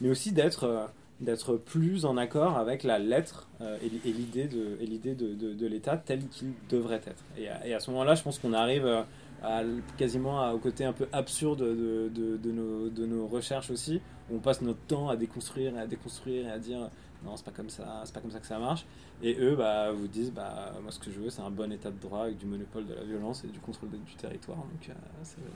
[0.01, 0.87] mais aussi d'être euh,
[1.21, 5.67] d'être plus en accord avec la lettre euh, et, l'idée de, et l'idée de, de,
[5.67, 7.25] l'État tel qu'il devrait être.
[7.39, 9.03] Et, à ce moment-là, je pense qu'on arrive euh,
[9.43, 9.63] à,
[9.97, 14.41] quasiment au côté un peu absurde de, de, nos, de nos recherches aussi, où on
[14.41, 16.91] passe notre temps à déconstruire et à déconstruire et à dire
[17.27, 18.87] non, c'est pas comme ça, c'est pas comme ça que ça marche.
[19.23, 21.91] Et eux, bah, vous disent, bah, moi, ce que je veux, c'est un bon état
[21.91, 24.59] de droit avec du monopole de la violence et du contrôle du territoire.
[24.59, 24.97] Donc,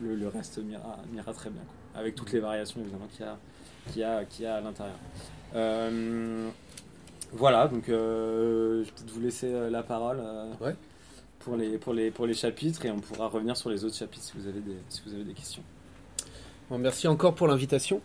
[0.03, 2.01] le, le, reste m'ira très bien, quoi.
[2.01, 3.39] avec toutes les variations évidemment qu'il y a
[3.89, 4.97] qu'il y a, qui a à l'intérieur.
[5.55, 6.49] Euh,
[7.33, 10.21] voilà, donc euh, je vais peut-être vous laisser euh, la parole
[11.41, 14.25] pour, les, pour, les, pour les chapitres et on pourra revenir sur les autres chapitres
[14.25, 15.63] si vous avez des, si vous avez des questions.
[16.69, 18.01] Bon, merci encore pour l'invitation.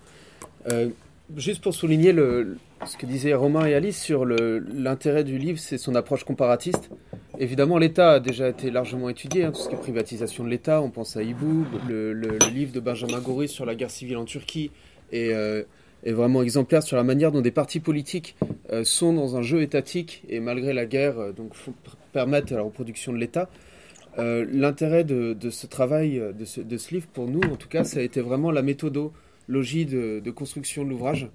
[1.35, 5.95] Juste pour souligner ce que disaient Romain et Alice sur l'intérêt du livre, c'est son
[5.95, 6.89] approche comparatiste.
[7.39, 10.81] Évidemment, l'État a déjà été largement étudié, hein, tout ce qui est privatisation de l'État.
[10.81, 14.71] On pense à Iboub, le, livre de Benjamin Gouris sur la guerre civile en Turquie,
[15.13, 15.63] euh,
[16.03, 18.35] est vraiment exemplaire sur la manière dont des partis politiques
[18.71, 21.53] euh, sont dans un jeu étatique et malgré la guerre, euh, donc
[22.13, 23.49] permettre la reproduction de l'État.
[24.17, 27.99] L'intérêt de, ce travail, de ce, de ce, livre, pour nous en tout cas, ça
[27.99, 28.61] a été vraiment la
[29.47, 31.27] méthodologie de, construction de l'ouvrage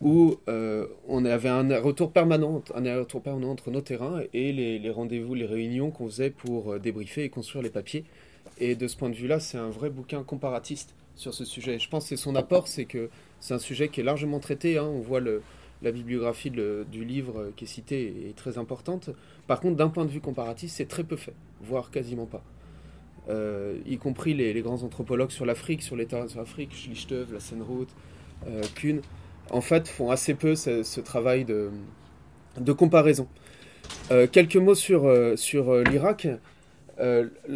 [0.00, 4.90] où euh, on avait un retour permanent, un retour permanent entre nos terrains et les,
[4.90, 8.04] rendez-vous, les réunions qu'on faisait pour euh, débriefer et construire les papiers.
[8.58, 11.78] Et de ce point de vue-là, c'est un vrai bouquin comparatiste sur ce sujet.
[11.78, 14.76] Je pense que son apport, c'est que c'est un sujet qui est largement traité.
[14.76, 14.86] Hein.
[14.92, 19.10] On voit la bibliographie du livre qui est cité est très importante.
[19.46, 22.42] Par contre, d'un point de vue comparatif, c'est très peu fait, voire quasiment pas.
[23.28, 27.90] Euh, y compris les, grands anthropologues sur l'Afrique, sur l'état de l'Afrique, Schlichtov, la Senroute,
[28.74, 29.00] Kuhn
[29.50, 33.26] en fait, font assez peu ce, travail de, comparaison.
[34.10, 36.26] Euh, quelques mots sur, euh, sur euh, l'Irak.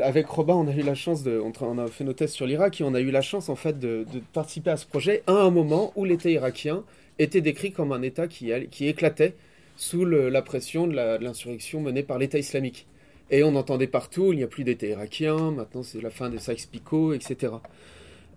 [0.02, 2.80] avec Robin, on a eu la chance de, on, a fait nos tests sur l'Irak
[2.80, 5.50] et on a eu la chance en fait de, participer à ce projet à un
[5.50, 6.82] moment où l'État irakien
[7.18, 8.50] était décrit comme un État qui
[8.86, 9.34] éclatait
[9.76, 12.86] sous la pression de l'insurrection menée par l'État islamique.
[13.30, 16.38] Et on entendait partout, il n'y a plus d'État irakien, maintenant c'est la fin des
[16.38, 17.54] Sykes-Picot, etc.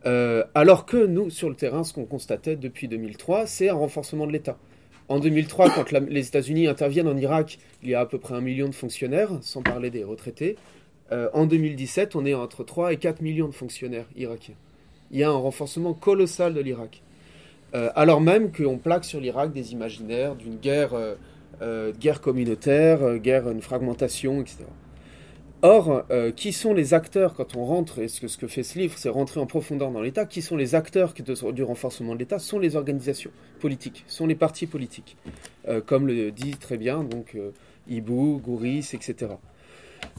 [0.05, 4.25] Euh, alors que nous, sur le terrain, ce qu'on constatait depuis 2003, c'est un renforcement
[4.25, 4.57] de l'État.
[5.07, 8.41] En 2003, quand les États-Unis interviennent en Irak, il y a à peu près un
[8.41, 10.55] million de fonctionnaires, sans parler des retraités.
[11.11, 14.55] Euh, en 2017, on est entre 3 et 4 millions de fonctionnaires irakiens.
[15.11, 17.01] Il y a un renforcement colossal de l'Irak.
[17.75, 20.91] Euh, alors même qu'on plaque sur l'Irak des imaginaires d'une guerre,
[21.99, 24.65] guerre communautaire, guerre, une fragmentation, etc.
[25.61, 28.93] Or, euh, qui sont les acteurs quand on rentre, et ce que, fait ce livre,
[28.97, 32.59] c'est rentrer en profondeur dans l'État, qui sont les acteurs du renforcement de l'État sont
[32.59, 35.17] les organisations politiques, sont les partis politiques,
[35.67, 37.51] euh, comme le dit très bien donc euh,
[37.89, 39.33] Ibou, Gouris, etc.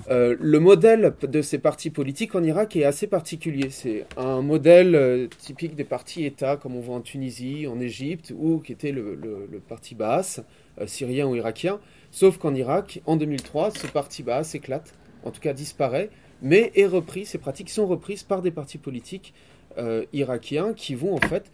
[0.08, 3.70] le modèle de ces partis politiques en Irak est assez particulier.
[3.70, 8.58] C'est un modèle typique des partis États, comme on voit en Tunisie, en Égypte, ou
[8.58, 10.42] qui était le, le parti Baas,
[10.86, 11.80] syrien ou irakien.
[12.10, 16.10] Sauf qu'en Irak, en 2003, ce parti Baas éclate en tout cas disparaît,
[16.42, 19.34] mais est repris, ces pratiques sont reprises par des partis politiques
[19.78, 21.50] euh, irakiens qui vont en fait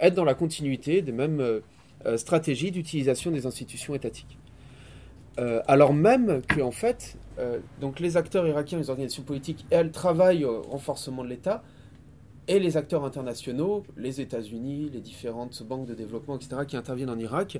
[0.00, 1.60] être dans la continuité des mêmes euh,
[2.06, 4.38] euh, stratégies d'utilisation des institutions étatiques.
[5.68, 7.16] alors même que en fait,
[7.98, 11.62] les acteurs irakiens, les organisations politiques, elles travaillent au renforcement de l'État,
[12.46, 17.18] et les acteurs internationaux, les États-Unis, les différentes banques de développement, etc., qui interviennent en
[17.18, 17.58] Irak,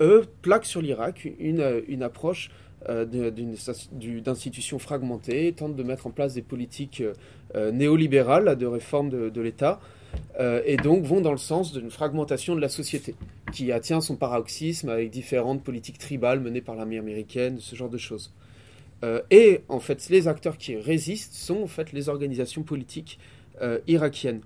[0.00, 2.50] eux plaquent sur l'Irak une, approche
[2.88, 7.02] euh, d'institutions fragmentées, tentent de mettre en place des politiques
[7.54, 9.80] euh, néolibérales de réforme de, l'État,
[10.38, 13.14] euh, et donc vont dans le sens d'une fragmentation de la société,
[13.52, 17.98] qui atteint son paroxysme avec différentes politiques tribales menées par l'armée américaine, ce genre de
[17.98, 18.32] choses.
[19.30, 23.18] et en fait, les acteurs qui résistent sont en fait les organisations politiques
[23.86, 24.40] irakiennes.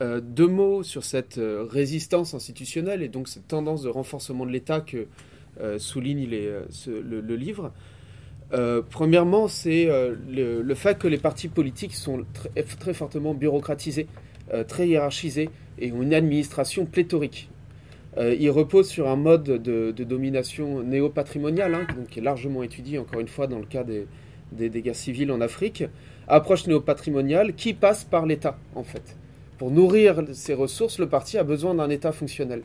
[0.00, 5.08] Deux mots sur cette résistance institutionnelle et donc cette tendance de renforcement de l'État que
[5.60, 7.72] euh, souligne euh, le, livre.
[8.52, 9.88] Euh, premièrement, c'est
[10.28, 12.24] le, fait que les partis politiques sont
[12.78, 14.06] très, fortement bureaucratisés,
[14.68, 17.50] très hiérarchisés et ont une administration pléthorique.
[18.16, 23.28] ils reposent sur un mode de, domination néo-patrimoniale, hein, qui est largement étudié, encore une
[23.28, 24.06] fois, dans le cas des,
[24.52, 25.84] des, guerres civiles en Afrique.
[26.28, 29.16] Approche néo-patrimoniale qui passe par l'État, en fait.
[29.58, 32.62] Pour nourrir ses ressources, le parti a besoin d'un État fonctionnel.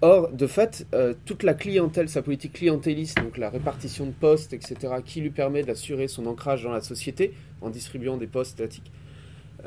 [0.00, 4.54] Or, de fait, euh, toute la clientèle, sa politique clientéliste, donc la répartition de postes,
[4.54, 8.90] etc., qui lui permet d'assurer son ancrage dans la société en distribuant des postes statiques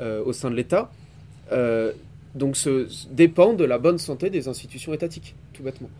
[0.00, 0.90] euh, au sein de l'État,
[1.52, 1.92] euh,
[2.34, 2.56] donc
[3.12, 5.90] dépend de la bonne santé des institutions étatiques, tout bêtement.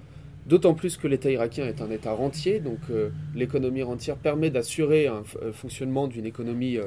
[0.46, 2.78] D'autant plus que l'État irakien est un État rentier, donc
[3.34, 6.78] l'économie rentière permet d'assurer un fonctionnement d'une économie,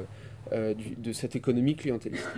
[0.52, 2.28] de cette économie clientéliste.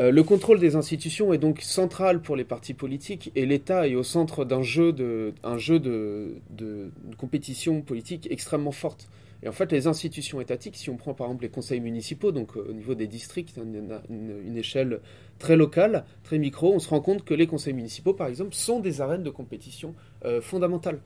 [0.00, 3.94] Euh, le contrôle des institutions est donc central pour les partis politiques et l'État est
[3.94, 9.08] au centre d'un jeu, de, jeu de, compétition politique extrêmement forte.
[9.44, 12.56] Et en fait, les institutions étatiques, si on prend par exemple les conseils municipaux, donc
[12.56, 15.00] euh, au niveau des districts, une, une, échelle
[15.38, 18.78] très locale, très micro, on se rend compte que les conseils municipaux, par exemple, sont
[18.78, 21.00] des arènes de compétition euh, fondamentales.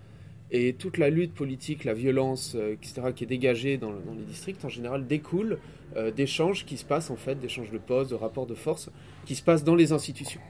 [0.50, 4.64] Et toute la lutte politique, la violence, euh, etc., qui est dégagée dans, les districts,
[4.64, 5.58] en général, découle
[5.96, 8.90] euh, d'échanges qui se passent, en fait, d'échanges de postes, de rapports de force,
[9.24, 10.40] qui se passent dans les institutions.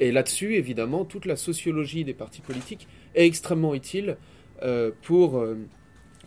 [0.00, 4.16] Et là-dessus, évidemment, toute la sociologie des partis politiques est extrêmement utile
[4.62, 5.44] euh, pour,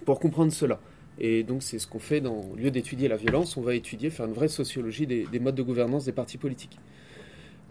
[0.06, 0.80] pour comprendre cela.
[1.20, 4.10] Et donc, c'est ce qu'on fait dans, au lieu d'étudier la violence, on va étudier,
[4.10, 6.80] faire une vraie sociologie des modes de gouvernance des partis politiques.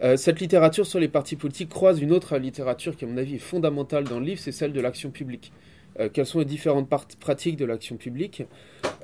[0.03, 3.35] Euh, cette littérature sur les partis politiques croise une autre littérature qui, à mon avis,
[3.35, 5.53] est fondamentale dans le livre, c'est celle de l'action publique.
[5.99, 6.89] Euh, quelles sont les différentes
[7.19, 8.43] pratiques de l'action publique?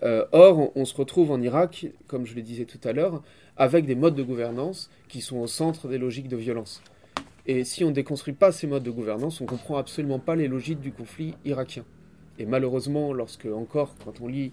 [0.02, 3.22] Euh, Or, on, se retrouve en Irak, comme je le disais tout à l'heure,
[3.58, 6.82] avec des modes de gouvernance qui sont au centre des logiques de violence.
[7.45, 10.36] Et si on ne déconstruit pas ces modes de gouvernance, on ne comprend absolument pas
[10.36, 11.86] les logiques du conflit irakien.
[12.39, 14.52] Et malheureusement, lorsque encore, quand on lit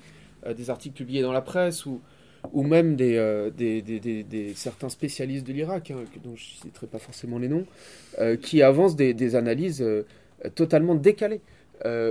[0.56, 2.00] des articles publiés dans la presse ou,
[2.54, 7.38] ou même des, des, certains spécialistes de l'Irak, hein, dont je ne citerai pas forcément
[7.38, 7.66] les noms,
[8.40, 9.84] qui avancent des, analyses
[10.54, 11.40] totalement décalées.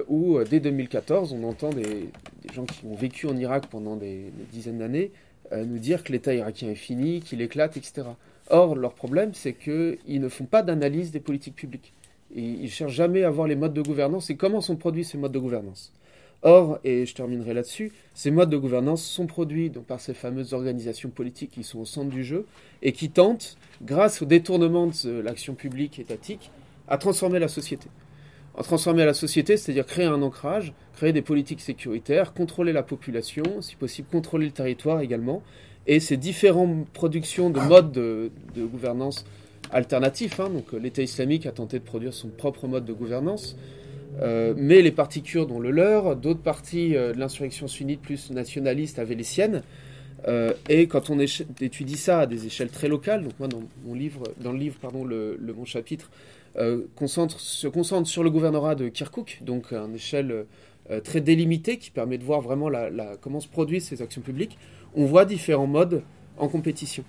[0.09, 2.09] où dès 2014, on entend des,
[2.53, 5.11] gens qui ont vécu en Irak pendant des, dizaines d'années
[5.55, 8.03] nous dire que l'État irakien est fini, qu'il éclate, etc.
[8.49, 11.93] Or, leur problème, c'est qu'ils ne font pas d'analyse des politiques publiques.
[12.35, 15.17] ils ne cherchent jamais à voir les modes de gouvernance et comment sont produits ces
[15.17, 15.93] modes de gouvernance?
[16.45, 20.53] Or, et je terminerai là-dessus, ces modes de gouvernance sont produits donc, par ces fameuses
[20.53, 22.45] organisations politiques qui sont au centre du jeu
[22.81, 26.51] et qui tentent, grâce au détournement de l'action publique étatique,
[26.89, 27.87] à transformer la société.
[28.55, 33.61] En transformer la société, c'est-à-dire créer un ancrage, créer des politiques sécuritaires, contrôler la population,
[33.61, 35.41] si possible contrôler le territoire également,
[35.87, 39.25] et ces différentes productions de modes de, gouvernance
[39.71, 40.41] alternatifs.
[40.41, 43.55] Hein, donc l'État islamique a tenté de produire son propre mode de gouvernance,
[44.21, 48.31] euh, mais les partis kurdes ont le leur, d'autres partis euh, de l'insurrection sunnite plus
[48.31, 49.63] nationaliste avaient les siennes.
[50.27, 53.93] Euh, et quand on étudie ça à des échelles très locales, donc moi dans mon
[53.93, 56.09] livre, dans le livre pardon, le, mon chapitre
[56.95, 60.45] concentre, se concentre sur le gouvernorat de Kirkuk, donc à une échelle
[61.03, 62.69] très délimitée qui permet de voir vraiment
[63.21, 64.59] comment se produisent ces actions publiques
[64.95, 66.03] on voit différents modes
[66.37, 67.03] en compétition.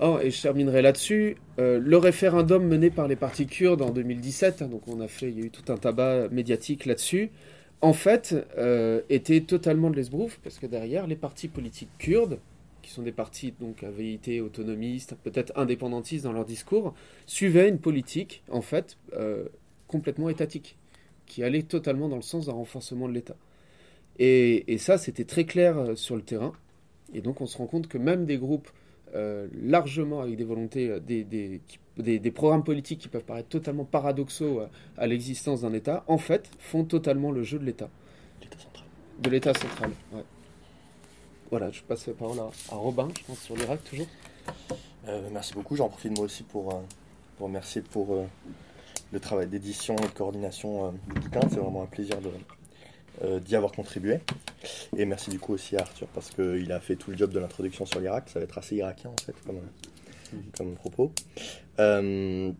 [0.00, 1.36] Oh, et je terminerai là-dessus.
[1.58, 5.28] Euh, le référendum mené par les partis kurdes en 2017, hein, donc on a fait,
[5.28, 7.30] il y a eu tout un tabac médiatique là-dessus,
[7.82, 12.38] en fait, euh, était totalement de l'esbrouf, parce que derrière, les partis politiques kurdes,
[12.80, 16.94] qui sont des partis donc à véhité autonomistes, peut-être indépendantistes dans leur discours,
[17.26, 19.44] suivaient une politique, en fait, euh,
[19.88, 20.78] complètement étatique,
[21.26, 23.36] qui allait totalement dans le sens d'un renforcement de l'État.
[24.18, 26.52] Et, ça, c'était très clair sur le terrain.
[27.14, 28.68] Et donc, on se rend compte que même des groupes
[29.14, 34.62] euh, largement avec des volontés, euh, des, des, programmes politiques qui peuvent paraître totalement paradoxaux
[34.96, 37.90] à, l'existence d'un État, en fait, font totalement le jeu de l'État.
[38.40, 38.84] L'État central.
[39.20, 40.24] De l'État central, ouais.
[41.50, 44.06] Voilà, je passe la parole à, Robin, je pense, sur l'Irak toujours.
[45.32, 45.76] merci beaucoup.
[45.76, 46.82] J'en profite moi aussi pour,
[47.36, 48.24] pour remercier pour
[49.12, 51.40] le travail d'édition et de coordination du bouquin.
[51.50, 52.38] C'est vraiment un plaisir de, euh,
[53.44, 54.20] d'y avoir contribué.
[54.96, 57.38] Et merci du coup aussi à Arthur parce qu'il a fait tout le job de
[57.38, 58.28] l'introduction sur l'Irak.
[58.28, 59.60] Ça va être assez irakien en fait comme,
[60.56, 61.12] comme propos.
[61.78, 62.50] Euh,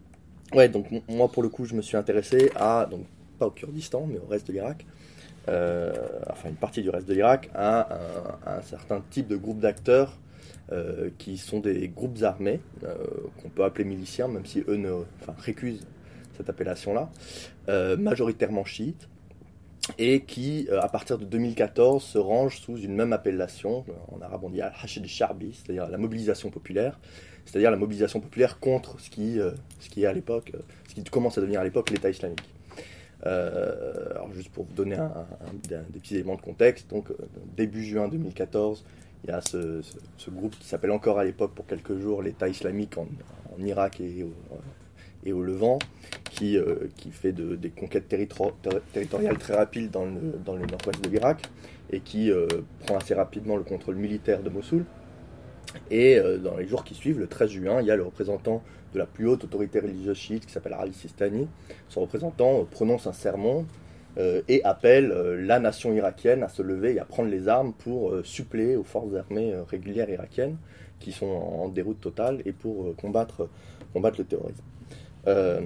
[0.54, 3.06] ouais, donc moi pour le coup je me suis intéressé à, donc
[3.38, 4.86] pas au Kurdistan mais au reste de l'Irak.
[5.48, 5.92] Euh,
[6.30, 7.88] enfin une partie du reste de l'Irak, à,
[8.46, 10.18] un certain type de groupe d'acteurs
[11.18, 12.58] qui sont des groupes armés,
[13.42, 15.86] qu'on peut appeler miliciens, même si eux ne, enfin, récusent
[16.34, 17.10] cette appellation-là,
[17.98, 19.06] majoritairement chiites,
[19.98, 24.44] et qui, euh, à partir de 2014, se range sous une même appellation, en arabe
[24.44, 26.98] on dit al-hashid sharbi c'est-à-dire la mobilisation populaire,
[27.44, 30.94] c'est-à-dire la mobilisation populaire contre ce qui, euh, ce qui est à l'époque, euh, ce
[30.94, 32.42] qui commence à devenir à l'époque l'État islamique.
[33.24, 35.26] alors juste pour vous donner un,
[35.68, 37.08] des petits éléments de contexte, donc
[37.56, 38.84] début juin 2014,
[39.24, 39.82] il y a ce,
[40.30, 43.06] groupe qui s'appelle encore à l'époque pour quelques jours l'État islamique en
[43.64, 44.32] Irak et au,
[45.24, 45.78] et au Levant,
[46.30, 51.02] qui, euh, qui fait de, des conquêtes territoriales très rapides dans le, dans le nord-ouest
[51.02, 51.42] de l'Irak,
[51.90, 52.46] et qui euh,
[52.80, 54.84] prend assez rapidement le contrôle militaire de Mossoul.
[55.90, 58.62] Et euh, dans les jours qui suivent, le 13 juin, il y a le représentant
[58.94, 61.48] de la plus haute autorité religieuse chiite qui s'appelle Ali Sistani.
[61.88, 63.64] Son représentant prononce un sermon
[64.18, 65.08] et appelle
[65.46, 69.14] la nation irakienne à se lever et à prendre les armes pour suppléer aux forces
[69.14, 70.58] armées régulières irakiennes
[71.00, 73.48] qui sont en déroute totale et pour combattre
[73.94, 74.62] le terrorisme.
[75.26, 75.60] Euh,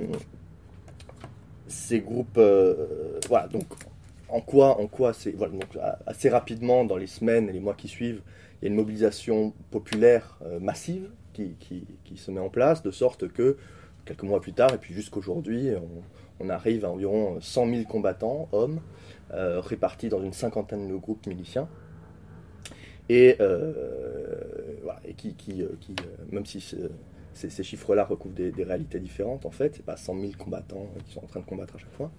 [1.68, 3.64] ces groupes, euh, voilà, donc
[4.28, 5.64] en quoi, en quoi c'est, voilà, donc,
[6.06, 8.22] assez rapidement dans les semaines et les mois qui suivent,
[8.60, 12.82] il y a une mobilisation populaire euh, massive qui, qui, qui, se met en place,
[12.82, 13.56] de sorte que
[14.04, 15.70] quelques mois plus tard, et puis jusqu'aujourd'hui,
[16.40, 18.80] on, on, arrive à environ 100 000 combattants, hommes,
[19.30, 21.68] répartis dans une cinquantaine de groupes miliciens.
[23.08, 25.96] Et, voilà, et qui, qui, qui
[26.30, 26.60] même si
[27.36, 29.74] ces, chiffres-là recouvrent des, réalités différentes, en fait.
[29.76, 32.10] C'est pas 100 000 combattants qui sont en train de combattre à chaque fois.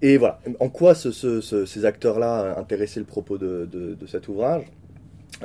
[0.00, 4.64] Et voilà, en quoi ces acteurs-là intéressaient le propos de, cet ouvrage?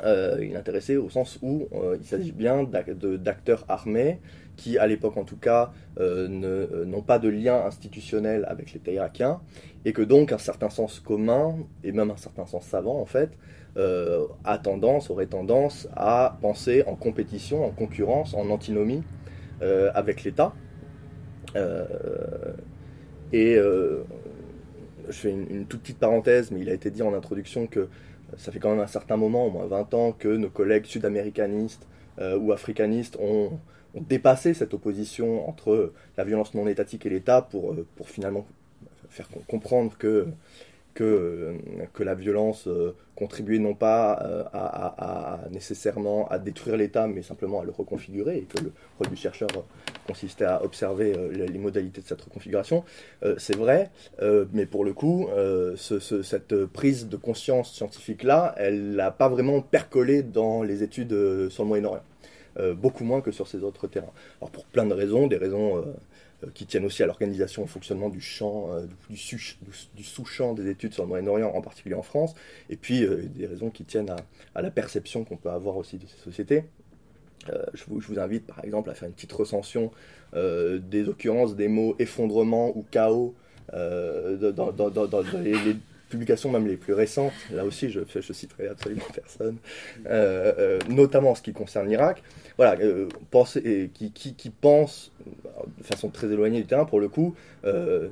[0.04, 4.20] Euh, Il intéressait au sens où euh, il s'agit bien d'acteurs armés
[4.56, 9.40] qui, à l'époque en tout cas, euh, n'ont pas de lien institutionnel avec l'État irakien,
[9.84, 13.30] et que donc un certain sens commun, et même un certain sens savant en fait,
[13.76, 19.02] euh, a tendance, aurait tendance à penser en compétition, en concurrence, en antinomie
[19.62, 20.52] euh, avec l'État.
[21.54, 21.84] Euh,
[23.32, 27.88] et je fais une, toute petite parenthèse, mais il a été dit en introduction que
[28.36, 31.86] ça fait quand même un certain moment, au moins 20 ans, que nos collègues sud-américanistes
[32.20, 33.58] ou africanistes ont,
[33.94, 38.46] dépassé cette opposition entre la violence non étatique et l'État pour, pour finalement
[39.08, 40.28] faire comprendre que
[40.98, 41.54] que,
[41.94, 47.64] que la violence euh, contribuait non pas euh, nécessairement à détruire l'État, mais simplement à
[47.64, 49.48] le reconfigurer, et que le rôle du chercheur
[50.08, 52.84] consistait à observer euh, les modalités de cette reconfiguration.
[53.36, 53.90] c'est vrai,
[54.52, 55.28] mais pour le coup,
[55.76, 61.14] cette prise de conscience scientifique-là, elle n'a pas vraiment percolé dans les études
[61.50, 62.02] sur le Moyen-Orient.
[62.76, 64.14] beaucoup moins que sur ces autres terrains.
[64.40, 65.82] Alors pour plein de raisons, des raisons euh,
[66.54, 71.02] qui tiennent aussi à l'organisation au fonctionnement du champ, euh, du, sous-champ des études sur
[71.02, 72.34] le Moyen-Orient, en particulier en France,
[72.70, 74.14] et puis euh, des raisons qui tiennent
[74.54, 76.64] à, la perception qu'on peut avoir aussi de ces sociétés.
[77.74, 79.90] je, vous, invite par exemple à faire une petite recension
[80.34, 83.34] des occurrences des mots effondrement ou chaos
[83.72, 85.76] dans, les,
[86.08, 89.56] publications même les plus récentes, là aussi je, je citerai absolument personne,
[90.06, 92.22] euh, euh, notamment en ce qui concerne l'Irak,
[92.56, 93.08] voilà, euh,
[93.94, 95.12] qui, qui, qui, pense
[95.88, 97.34] façon très éloignée du terrain pour le coup,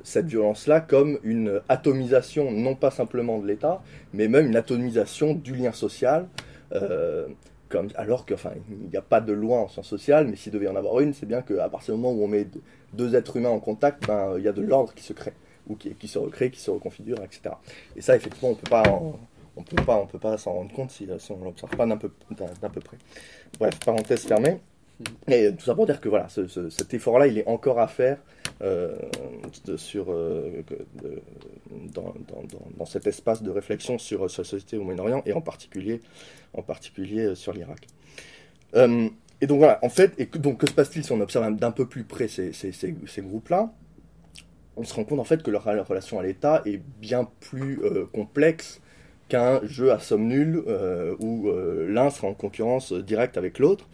[0.03, 3.81] cette violence-là comme une atomisation non pas simplement de l'État,
[4.13, 6.27] mais même une atomisation du lien social.
[7.69, 10.67] Comme, alors qu'il enfin, n'y a pas de loi en sciences sociales, mais s'il devait
[10.67, 12.47] y en avoir une, c'est bien qu'à partir du moment où on met
[12.93, 15.33] deux êtres humains en contact, ben, il y a de l'ordre qui se crée
[15.67, 17.55] ou qui, se recrée, qui se reconfigure, etc.
[17.95, 18.83] Et ça, effectivement, on peut pas,
[19.57, 19.75] on peut
[20.11, 22.97] peut pas s'en rendre compte si, on l'observe pas d'un peu, peu près.
[23.59, 24.59] Bref, parenthèse fermée.
[25.27, 28.17] Et tout ça pour dire que voilà, cet effort-là, il est encore à faire
[28.63, 28.95] euh,
[29.75, 30.63] sur, euh,
[31.93, 32.15] dans,
[32.77, 36.01] dans, cet espace de réflexion sur, la société au Moyen-Orient et en particulier,
[36.53, 37.87] en particulier euh, sur l'Irak.
[38.73, 41.85] et donc voilà, en fait, et donc que se passe-t-il si on observe d'un peu
[41.85, 43.71] plus près ces, ces, ces, groupes-là?
[44.75, 47.79] On se rend compte en fait que leur relation à l'État est bien plus
[48.13, 48.81] complexe
[49.27, 50.63] qu'un jeu à somme nulle
[51.19, 51.51] où
[51.87, 53.87] l'un sera en concurrence directe avec l'autre.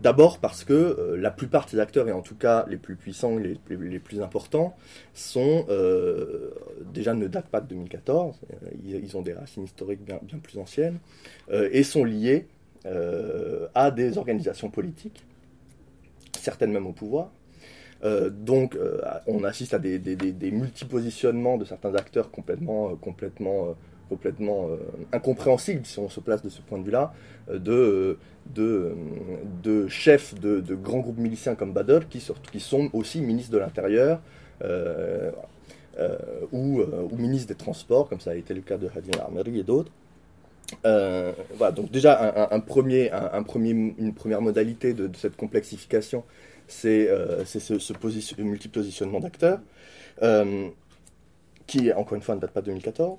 [0.00, 3.36] D'abord parce que la plupart de ces acteurs, et en tout cas les plus puissants,
[3.36, 4.76] les, les, plus importants,
[5.12, 5.66] sont
[6.92, 8.36] déjà ne datent pas de 2014,
[8.84, 10.98] ils, ont des racines historiques bien, plus anciennes,
[11.50, 12.46] et sont liés
[13.74, 15.24] à des organisations politiques,
[16.38, 17.30] certaines même au pouvoir,
[18.04, 23.74] euh, donc, euh, on assiste à des, des, multipositionnements de certains acteurs complètement, euh, complètement,
[24.08, 24.68] complètement
[25.12, 27.12] incompréhensibles, si on se place de ce point de vue-là,
[27.52, 28.18] de,
[28.54, 28.94] de,
[29.62, 34.20] de, chefs de, grands groupes miliciens comme Badr, qui, qui sont aussi ministres de l'Intérieur.
[36.52, 39.62] ou, ou ministres des Transports, comme ça a été le cas de Hadi Armeri et
[39.64, 39.92] d'autres.
[40.82, 46.24] voilà, donc déjà un, premier, un, premier, une première modalité de, de cette complexification,
[46.68, 49.60] c'est euh, ce, ce position, multi-positionnement d'acteurs,
[50.22, 50.68] euh,
[51.66, 53.18] qui, encore une fois, ne date pas de 2014.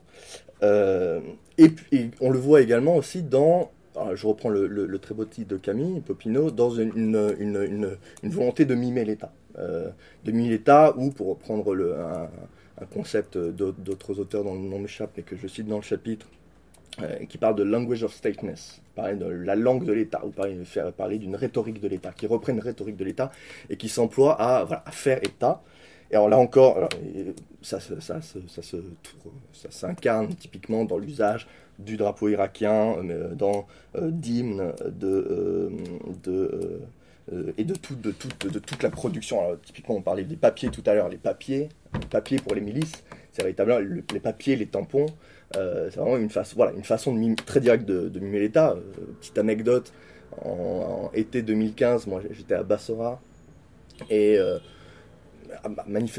[0.63, 1.19] Euh,
[1.57, 3.71] et puis, on le voit également aussi dans
[4.13, 9.31] je reprends le, très beau titre de Camille Popino, dans une, volonté de mimer l'État.
[9.57, 12.29] de mimer l'État, ou pour reprendre le, un,
[12.93, 16.27] concept d'autres auteurs dont le nom m'échappe, mais que je cite dans le chapitre,
[17.03, 20.57] euh, qui parle de language of stateness, parler de la langue de l'État, ou parler,
[20.97, 23.31] parler d'une rhétorique de l'État, qui reprend une rhétorique de l'État
[23.69, 25.61] et qui s'emploie à, faire État.
[26.11, 26.89] Et alors là encore,
[27.61, 31.47] ça, ça, ça, ça, s'incarne typiquement dans l'usage
[31.79, 35.71] du drapeau irakien, euh, dans euh, d'hymnes, de,
[36.23, 36.81] de
[37.57, 39.57] et de, tout, de, tout, de, toute la production.
[39.61, 41.67] Typiquement, on parlait des papiers tout à l'heure, les papiers,
[42.09, 43.03] papiers pour les milices,
[43.33, 45.07] c'est véritablement les papiers, les tampons,
[45.55, 48.71] euh, c'est vraiment une, voilà, une façon très directe de, de mimer l'État.
[48.71, 48.81] Euh,
[49.19, 49.93] petite anecdote,
[50.43, 53.21] en, été 2015, moi j'étais à Bassora
[54.09, 54.59] et euh,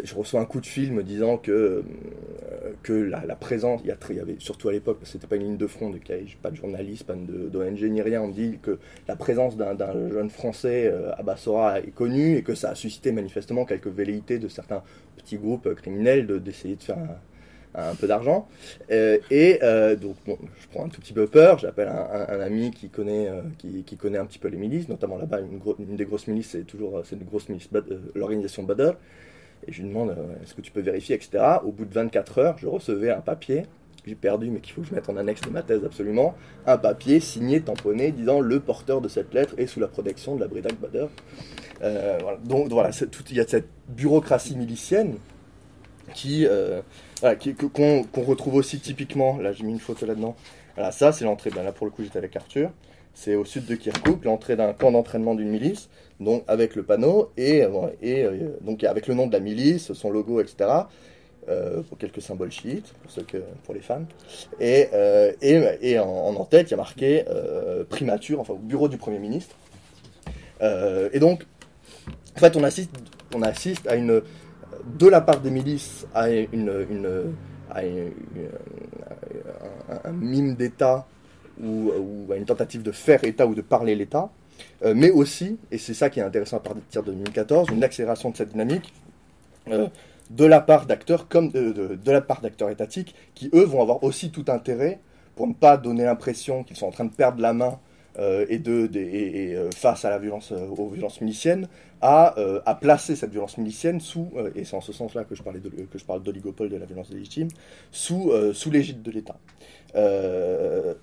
[0.04, 1.82] je reçois un coup de fil me disant que,
[2.82, 5.90] que la, présence, il y, avait surtout à l'époque, c'était pas une ligne de front,
[5.90, 5.98] de,
[6.42, 9.76] pas de journaliste, pas d'ONG ni rien, on me dit que la présence d'un
[10.10, 14.48] jeune français à Bassora est connue et que ça a suscité manifestement quelques velléités de
[14.48, 14.82] certains
[15.16, 17.18] petits groupes criminels d'essayer de, faire un,
[17.74, 18.48] un peu d'argent.
[18.90, 21.58] Euh, et euh, donc, bon, je prends un tout petit peu peur.
[21.58, 25.40] J'appelle un, ami qui connaît, euh, qui, connaît un petit peu les milices, notamment là-bas,
[25.40, 27.16] une, des grosses milices, c'est toujours c'est
[28.14, 28.94] l'organisation Badr.
[29.66, 31.44] Et je lui demande est-ce que tu peux vérifier, etc.
[31.64, 33.64] Au bout de 24 heures, je recevais un papier
[34.06, 36.78] j'ai perdu, mais qu'il faut que je mette en annexe de ma thèse absolument, un
[36.78, 40.48] papier signé, tamponné, disant le porteur de cette lettre est sous la protection de la
[40.48, 41.08] Bridak Badr.
[42.44, 42.88] Donc voilà,
[43.30, 45.16] il y a cette bureaucratie milicienne
[46.14, 46.46] qui,
[47.72, 49.38] qu'on, retrouve aussi typiquement.
[49.38, 50.36] Là, j'ai mis une photo là-dedans.
[50.74, 51.50] Voilà, ça, c'est l'entrée.
[51.50, 52.70] Ben, là, pour le coup, j'étais avec Arthur.
[53.14, 55.88] C'est au sud de Kirkuk, l'entrée d'un camp d'entraînement d'une milice,
[56.20, 57.64] donc avec le panneau et,
[58.00, 60.70] et euh, donc avec le nom de la milice, son logo, etc.
[61.48, 62.94] Euh, pour quelques symboles chiites,
[63.64, 64.04] pour, les fans.
[64.60, 64.88] Et,
[65.42, 67.24] et en, en-tête, il y a marqué
[67.88, 69.56] primature, enfin au bureau du Premier ministre.
[70.60, 71.44] et donc,
[72.36, 72.92] en fait, on assiste,
[73.34, 74.22] on assiste à une,
[74.84, 76.70] de la part des milices à, une,
[80.04, 81.06] un, mime d'État
[81.62, 81.92] ou,
[82.32, 84.30] à une tentative de faire État ou de parler l'État,
[84.84, 88.30] euh, mais aussi, et c'est ça qui est intéressant à partir de 2014, une accélération
[88.30, 88.92] de cette dynamique
[89.70, 89.88] euh,
[90.30, 94.02] de la part d'acteurs comme de, de- la part d'acteurs étatiques qui eux vont avoir
[94.04, 95.00] aussi tout intérêt
[95.36, 97.76] pour ne pas donner l'impression qu'ils sont en train de perdre la main euh,
[98.48, 101.68] et, de, de- et- et, euh, face à la violence, euh, aux violences miliciennes,
[102.00, 105.42] à, euh, placer cette violence milicienne sous, euh, et c'est en ce sens-là que je
[105.60, 107.48] de- que parle d'oligopole de la violence légitime,
[107.92, 109.36] sous, euh, l'égide de l'État.
[109.96, 110.94] Euh,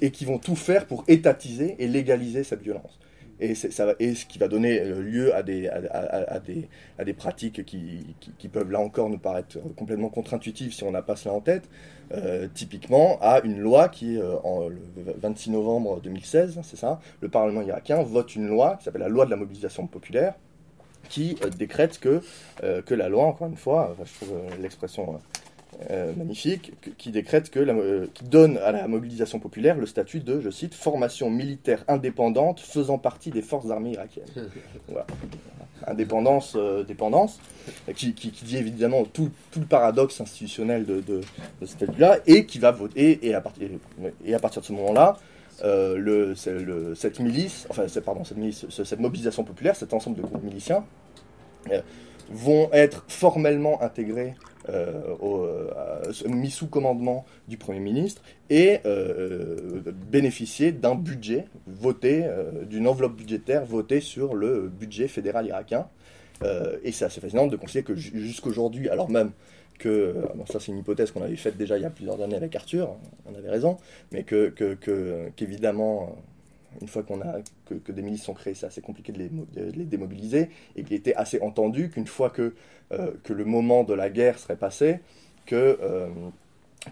[0.00, 2.98] et qui vont tout faire pour étatiser et légaliser cette violence.
[3.42, 9.18] Et, ce qui va donner euh, lieu à des, pratiques qui, peuvent là encore nous
[9.18, 11.68] paraître complètement contre-intuitives si on n'a pas cela en tête.
[12.14, 14.36] Euh, typiquement à une loi qui, euh,
[14.68, 19.08] le 26 novembre 2016, c'est ça, le Parlement irakien vote une loi qui s'appelle la
[19.08, 20.34] loi de la mobilisation populaire,
[21.08, 22.22] qui euh, décrète que,
[22.62, 25.20] euh, que la loi, encore une fois, je trouve euh, l'expression
[25.90, 29.86] euh, magnifique, que- qui décrète que la, euh, qui donne à la mobilisation populaire le
[29.86, 34.26] statut de, je cite, formation militaire indépendante faisant partie des forces armées irakiennes.
[34.88, 35.06] Voilà.
[35.86, 37.40] Indépendance, euh, dépendance,
[37.88, 41.20] et qui, qui- qui dit évidemment tout, tout le paradoxe institutionnel de, de,
[41.60, 43.68] de ce statut-là, et qui va voter, et à partir,
[44.24, 45.16] et à partir de ce moment-là,
[45.64, 50.22] le, cette milice, enfin, c'est- pardon, cette, milice, ce- cette mobilisation populaire, cet ensemble de
[50.22, 50.84] groupes miliciens,
[52.30, 54.34] vont être formellement intégrés,
[55.20, 55.44] au-
[55.76, 62.86] à- mis sous commandement du Premier ministre et euh, bénéficier d'un budget voté, euh, d'une
[62.86, 65.88] enveloppe budgétaire votée sur le budget fédéral irakien.
[66.42, 69.30] Euh, et c'est assez fascinant de considérer que ju- jusqu'aujourd'hui, alors même
[69.78, 72.20] que, euh, bon, ça c'est une hypothèse qu'on avait faite déjà il y a plusieurs
[72.20, 72.96] années avec Arthur,
[73.26, 73.76] on avait raison,
[74.12, 76.20] mais que, que- que- qu'évidemment, euh,
[76.80, 80.50] une fois qu'on a, que, des milices sont créées, c'est assez compliqué de les, démobiliser,
[80.76, 82.54] et qu'il était assez entendu qu'une fois que,
[82.92, 85.00] euh, que le moment de la guerre serait passé,
[85.46, 86.08] que, euh,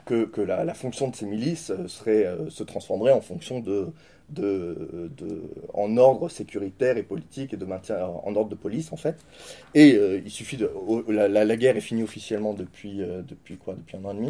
[0.05, 3.89] que, la, fonction de ces milices euh, serait, se transformerait en fonction de,
[4.31, 5.43] de, de-
[5.74, 9.16] en ordre sécuritaire et politique et de maintien en ordre de police en fait.
[9.74, 10.70] Et il suffit de
[11.09, 13.74] la, la- guerre est finie officiellement depuis depuis quoi?
[13.74, 14.28] Depuis un an et demi?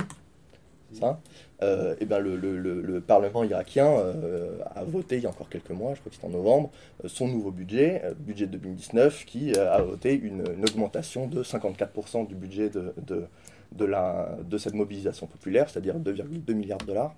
[0.92, 1.20] Ça.
[1.62, 5.48] Euh, ben le, le- le- le Parlement irakien euh, a voté il y a encore
[5.48, 6.70] quelques mois, je crois que c'était en novembre,
[7.04, 12.70] euh, son nouveau budget, budget 2019, qui a voté une, augmentation de 54% du budget
[12.70, 17.14] de cette mobilisation populaire, c'est-à-dire 2,2 milliards de dollars,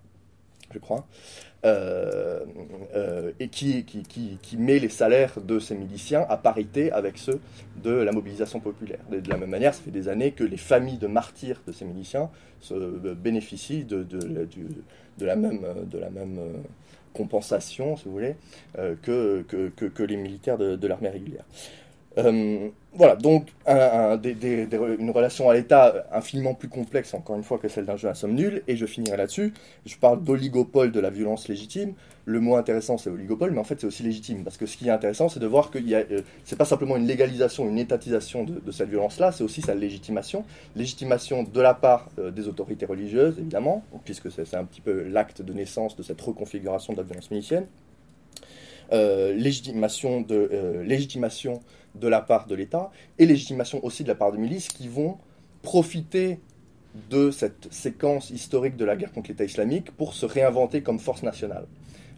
[0.73, 1.07] je crois,
[1.65, 2.41] euh,
[2.95, 7.19] euh, et qui, qui, qui, qui met les salaires de ces miliciens à parité avec
[7.19, 7.41] ceux
[7.83, 8.99] de la mobilisation populaire.
[9.11, 11.85] De, la même manière, ça fait des années que les familles de martyrs de ces
[11.85, 12.31] miliciens
[12.73, 15.61] euh, bénéficient de, de, de- la même,
[15.91, 16.41] de la même
[17.13, 18.35] compensation, si vous voulez,
[18.75, 21.45] que, que, que, les militaires de l'armée régulière.
[22.95, 27.97] Voilà, donc une relation à l'État infiniment plus complexe, encore une fois, que celle d'un
[27.97, 29.55] jeu à somme nulle, et je finirai là-dessus.
[29.87, 31.95] Je parle d'oligopole de la violence légitime.
[32.27, 34.89] Le mot intéressant, c'est oligopole, mais en fait, c'est aussi légitime, parce que ce qui
[34.89, 38.71] est intéressant, c'est de voir que euh, c'est pas simplement une légalisation, une étatisation de,
[38.71, 40.45] cette violence-là, c'est aussi sa légitimation.
[40.77, 45.41] Légitimation de la part euh, des autorités religieuses, évidemment, puisque c'est un petit peu l'acte
[45.41, 47.67] de naissance de cette reconfiguration de la violence milicienne.
[48.93, 51.61] Euh, légitimation, de, euh, légitimation
[51.95, 55.17] de la part de l'État et légitimation aussi de la part des milices qui vont
[55.63, 56.41] profiter
[57.11, 61.23] de cette séquence historique de la guerre contre l'État islamique pour se réinventer comme force
[61.23, 61.65] nationale.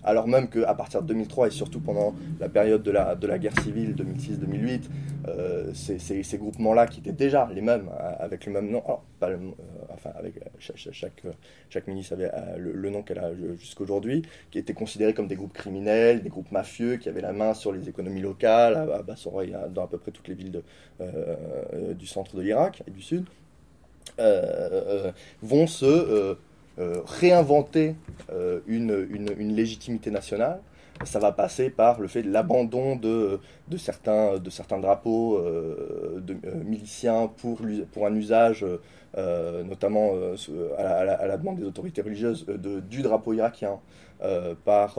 [0.03, 3.39] Alors même qu'à partir de 2003 et surtout pendant la période de la, de la
[3.39, 4.81] guerre civile 2006-2008,
[5.29, 9.05] euh, ces, ces- groupements-là qui étaient déjà les mêmes, euh, avec le même nom, alors
[9.21, 9.74] pas le- euh,
[10.15, 11.33] avec euh, euh,
[11.71, 15.53] chaque milice avait euh, le, nom qu'elle a jusqu'aujourd'hui, qui étaient considérés comme des groupes
[15.53, 19.85] criminels, des groupes mafieux, qui avaient la main sur les économies locales, à, Bassora, dans
[19.85, 20.63] à peu près toutes les villes
[21.99, 23.27] du centre de l'Irak et du sud,
[25.43, 26.37] vont se
[26.79, 27.95] réinventer
[28.67, 30.61] une légitimité nationale.
[31.03, 36.21] Ça va passer par le fait de l'abandon de, de, certains, de certains drapeaux euh,
[36.29, 37.59] euh, miliciens pour,
[37.93, 38.65] pour un usage,
[39.17, 40.13] euh, notamment
[40.79, 43.81] à, la, demande des autorités religieuses, de, du drapeau irakien,
[44.65, 44.99] par,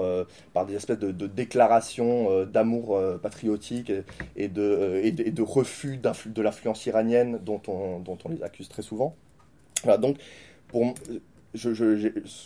[0.53, 3.91] par des espèces de, déclarations d'amour patriotique
[4.35, 8.83] et, de, et de, refus de l'influence iranienne dont on, dont on les accuse très
[8.83, 9.15] souvent.
[9.83, 10.17] Voilà, donc,
[10.67, 10.93] pour,
[11.55, 11.69] ce,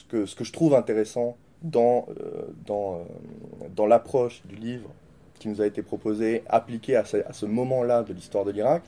[0.08, 4.90] que, ce que je trouve intéressant dans, euh, dans, euh, dans l'approche du livre
[5.40, 8.84] qui nous a été proposé, appliqué à ce, moment-là de l'histoire de l'Irak,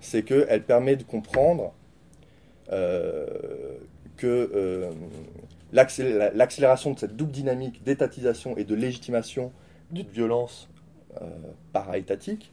[0.00, 1.72] c'est qu'elle permet de comprendre
[2.72, 3.26] euh,
[4.16, 4.88] que
[5.72, 9.52] l'accélé- la- l'accélération de cette double dynamique d'étatisation et de légitimation
[9.90, 10.68] d'une violence
[11.20, 11.24] euh,
[11.72, 12.52] para-étatique,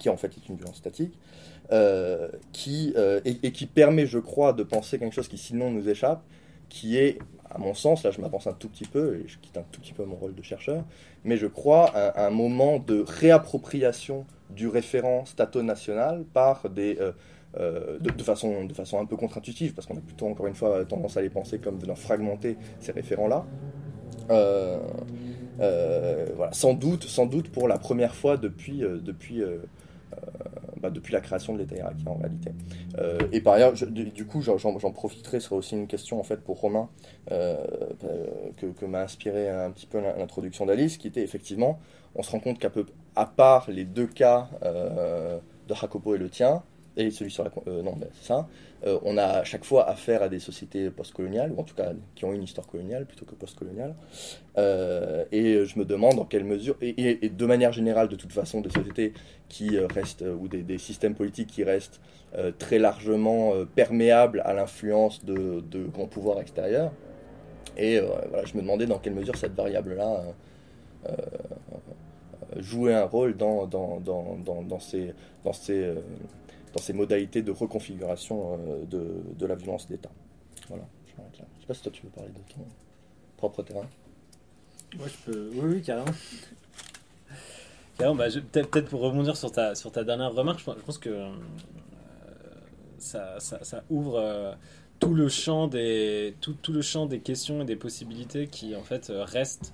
[0.00, 1.18] qui en fait est une violence statique,
[2.52, 6.22] qui, et, qui permet, je crois, de penser quelque chose qui sinon nous échappe,
[6.68, 7.18] qui est,
[7.54, 9.80] à mon sens, là je m'avance un tout petit peu, et je quitte un tout
[9.80, 10.84] petit peu mon rôle de chercheur,
[11.24, 16.96] mais je crois un, moment de réappropriation du référent stato-national par des...
[17.00, 17.12] Euh,
[17.60, 20.86] euh, de, façon, de façon un peu contre-intuitive, parce qu'on a plutôt, encore une fois,
[20.86, 23.44] tendance à les penser comme venant fragmenter ces référents-là.
[24.30, 24.78] Euh,
[26.34, 29.42] voilà, sans doute, sans doute pour la première fois depuis, depuis
[30.82, 32.52] bah, depuis la création de l'État irakien en réalité.
[32.98, 36.38] Euh, et par ailleurs, du coup, j'en profiterai, ce sera aussi une question en fait
[36.38, 36.88] pour Romain
[37.30, 37.56] euh,
[38.56, 41.78] que, que m'a inspiré un petit peu l'introduction d'Alice, qui était effectivement,
[42.16, 46.18] on se rend compte qu'à peu, à part les deux cas euh, de Jacopo et
[46.18, 46.62] le tien,
[46.96, 47.50] et celui sur la.
[47.68, 48.48] Euh, non, ben, ça.
[48.84, 51.92] Euh, on a à chaque fois affaire à des sociétés postcoloniales, ou en tout cas
[52.14, 53.94] qui ont une histoire coloniale plutôt que postcoloniale.
[54.58, 58.60] Euh, et je me demande dans quelle mesure, et, de manière générale, de toute façon,
[58.60, 59.12] des sociétés
[59.48, 62.00] qui restent, ou des, systèmes politiques qui restent
[62.58, 66.92] très largement perméables à l'influence de, de, grands pouvoirs extérieurs.
[67.76, 70.24] Et voilà, je me demandais dans quelle mesure cette variable-là
[72.58, 75.14] jouait un rôle dans, dans, dans, dans ces.
[75.44, 75.94] Dans ces
[76.72, 80.10] dans ces modalités de reconfiguration euh, de, de la violence d'État.
[80.68, 81.28] Voilà, je là.
[81.56, 82.64] Je sais pas si toi tu veux parler de ton
[83.36, 83.86] propre terrain.
[84.96, 85.50] Moi, je peux.
[85.54, 86.12] Oui, oui, carrément.
[87.98, 91.30] carrément bah, peut-être, pour rebondir sur ta, sur ta dernière remarque, je pense, que euh,
[92.98, 94.54] ça, ça, ça, ouvre euh,
[94.98, 98.82] tout, le champ des, tout, tout, le champ des questions et des possibilités qui, en
[98.82, 99.72] fait, restent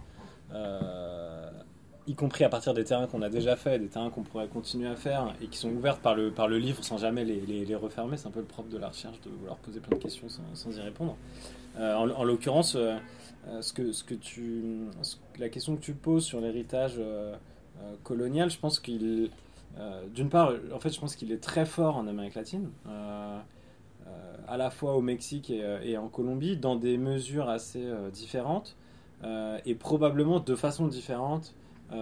[2.09, 4.89] y compris à partir des terrains qu'on a déjà fait, des terrains qu'on pourrait continuer
[4.89, 7.75] à faire et qui sont ouverts par le, par le livre sans jamais les, les,
[7.75, 8.17] refermer.
[8.17, 10.43] C'est un peu le propre de la recherche de vouloir poser plein de questions sans,
[10.55, 11.17] sans y répondre.
[11.79, 12.97] Euh, en, l'occurrence, euh,
[13.49, 14.65] euh, ce que, ce que tu,
[15.39, 17.01] la question que tu poses sur l'héritage
[18.03, 19.31] colonial, je pense qu'il,
[20.15, 22.71] d'une part, en fait, je pense qu'il est très fort en Amérique latine.
[24.49, 28.77] à la fois au Mexique et, et, en Colombie, dans des mesures assez différentes,
[29.65, 31.55] et probablement de façon différente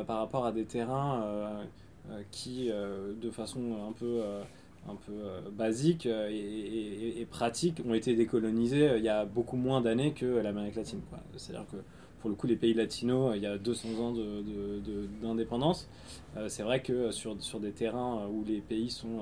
[0.07, 1.65] par rapport à des terrains euh,
[2.11, 4.23] euh, qui, de façon un peu
[4.89, 10.13] un peu basique et, et, pratique ont été décolonisés il y a beaucoup moins d'années
[10.13, 11.01] que l'Amérique latine.
[11.37, 11.77] C'est-à-dire que
[12.21, 14.15] pour le coup, les pays latinos, il y a 200 ans
[15.23, 15.89] d'indépendance.
[16.49, 19.21] C'est vrai que sur, sur des terrains où les pays sont,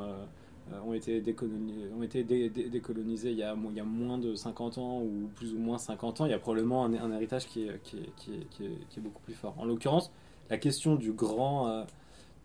[0.86, 4.78] ont été, décolonisés, ont été décolonisés il y, a, il y, a, moins de 50
[4.78, 7.64] ans ou plus ou moins 50 ans, il y a probablement un, un héritage qui
[7.66, 8.46] est, qui, est, qui, est,
[8.88, 9.54] qui, est, beaucoup plus fort.
[9.58, 10.10] En l'occurrence,
[10.50, 11.84] la question du grand, euh,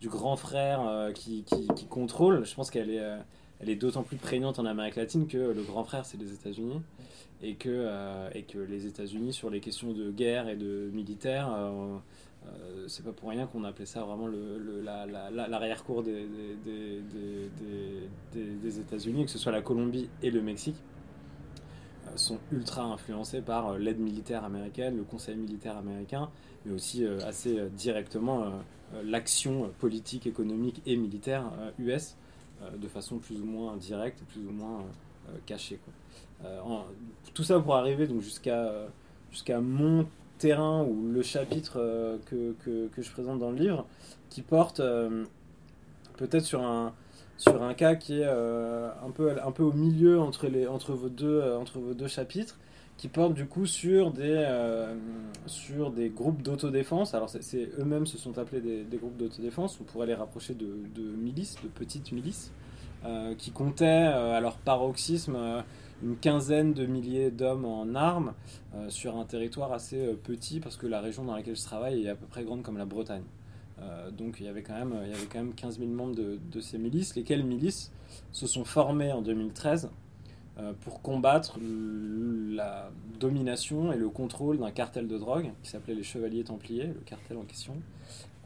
[0.04, 1.44] grand frère euh, qui,
[1.88, 3.18] contrôle, je pense qu'elle est, euh,
[3.66, 6.80] est d'autant plus prégnante en Amérique latine que le grand frère, c'est les États-Unis.
[7.42, 7.86] Et que,
[8.34, 11.48] et que les États-Unis, sur les questions de guerre et de militaire,
[12.86, 16.26] c'est pas pour rien qu'on appelait ça vraiment le, l'arrière-cour des,
[16.62, 17.00] des,
[18.34, 20.76] des, des États-Unis, que ce soit la Colombie et le Mexique
[22.16, 26.28] sont ultra influencés par l'aide militaire américaine, le conseil militaire américain,
[26.64, 31.44] mais aussi euh, assez euh, directement euh, l'action politique, économique et militaire
[31.78, 32.16] US
[32.76, 34.84] de façon plus ou moins directe, plus ou moins
[35.46, 35.78] cachée.
[37.32, 38.88] tout ça pour arriver jusqu'à
[39.30, 40.06] jusqu'à mon
[40.38, 43.86] terrain ou le chapitre que, que, je présente dans le livre,
[44.28, 44.82] qui porte
[46.16, 46.92] peut-être sur un,
[47.40, 51.08] sur un cas qui est un, peu, un peu au milieu entre, les, entre, vos
[51.08, 52.58] deux, entre vos deux chapitres,
[53.00, 54.94] qui portent du coup sur des, euh,
[55.46, 57.14] sur des groupes d'autodéfense.
[57.14, 60.66] Alors c'est eux-mêmes se sont appelés des, groupes d'autodéfense, on pourrait les rapprocher de,
[61.16, 62.52] milices, de petites milices,
[63.06, 65.64] euh, qui comptaient euh, à leur paroxysme
[66.02, 68.34] une quinzaine de milliers d'hommes en armes
[68.88, 72.14] sur un territoire assez petit, parce que la région dans laquelle je travaille est à
[72.14, 73.24] peu près grande comme la Bretagne.
[74.16, 76.60] Donc il y avait quand même, il y avait quand même 15 000 membres de,
[76.60, 77.90] ces milices, lesquelles milices
[78.32, 79.90] se sont formées en 2013
[80.60, 86.02] euh, pour combattre la domination et le contrôle d'un cartel de drogue qui s'appelait les
[86.02, 87.74] Chevaliers Templiers, le cartel en question.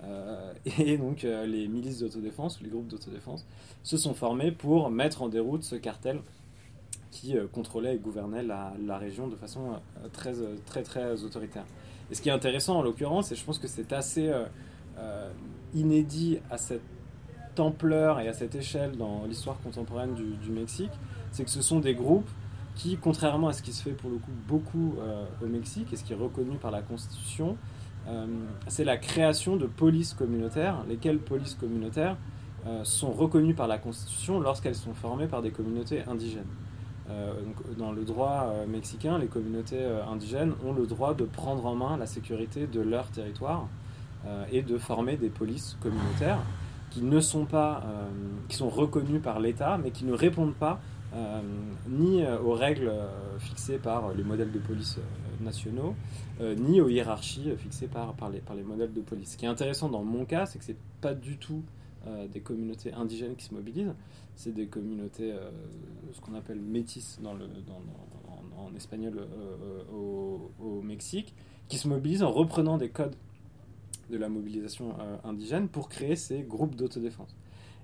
[0.05, 3.47] Euh, et donc euh, les milices d'autodéfense, les groupes d'autodéfense,
[3.83, 6.21] se sont formés pour mettre en déroute ce cartel
[7.11, 9.79] qui contrôlait et gouvernait la, la région de façon
[10.13, 10.33] très,
[10.67, 11.65] très, très autoritaire.
[12.11, 14.33] Et ce qui est intéressant en l'occurrence, et je pense que c'est assez
[15.75, 16.81] inédit à cette
[17.61, 20.91] ampleur et à cette échelle dans l'histoire contemporaine du, Mexique,
[21.31, 22.29] c'est que ce sont des groupes
[22.75, 25.97] qui, contrairement à ce qui se fait pour le coup beaucoup euh, au Mexique et
[25.97, 27.57] ce qui est reconnu par la Constitution,
[28.09, 28.27] euh,
[28.67, 32.17] c'est la création de polices communautaires, lesquelles polices communautaires
[32.67, 36.47] euh, sont reconnues par la Constitution lorsqu'elles sont formées par des communautés indigènes.
[37.77, 42.07] Dans le droit mexicain, les communautés indigènes ont le droit de prendre en main la
[42.07, 43.69] sécurité de leur territoire
[44.51, 46.41] et de former des polices communautaires
[46.91, 47.83] qui ne sont pas,
[48.49, 50.81] qui sont reconnus par l'État, mais qui ne répondent pas
[51.89, 52.93] ni aux règles
[53.39, 54.99] fixées par les modèles de police
[55.41, 55.95] nationaux,
[56.41, 59.33] ni aux hiérarchies fixées par, par, les, par les modèles de police.
[59.33, 61.63] Ce qui est intéressant dans mon cas, c'est que c'est pas du tout
[62.33, 63.95] des communautés indigènes qui se mobilisent,
[64.37, 65.35] c'est des communautés,
[66.13, 67.83] ce qu'on appelle métisses dans dans,
[68.57, 69.27] en espagnol
[69.93, 71.35] au, au, Mexique,
[71.69, 73.17] qui se mobilisent en reprenant des codes
[74.11, 74.95] de la mobilisation
[75.25, 77.35] indigène pour créer ces groupes d'autodéfense.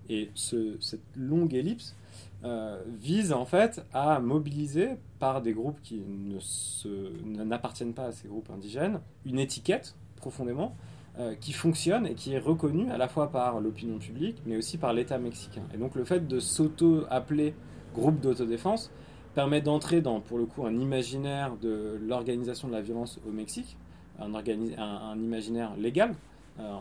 [0.09, 1.95] Et ce, cette longue ellipse
[2.43, 8.29] euh, vise en fait à mobiliser par des groupes qui ne n'appartiennent pas à ces
[8.29, 10.75] groupes indigènes une étiquette profondément
[11.19, 14.79] euh, qui fonctionne et qui est reconnue à la fois par l'opinion publique mais aussi
[14.79, 15.63] par l'État mexicain.
[15.75, 17.55] Et donc le fait de s'auto-appeler
[17.95, 18.91] groupe d'autodéfense
[19.35, 23.77] permet d'entrer dans pour le coup un imaginaire de l'organisation de la violence au Mexique,
[24.21, 26.15] un, un imaginaire légal
[26.61, 26.73] euh,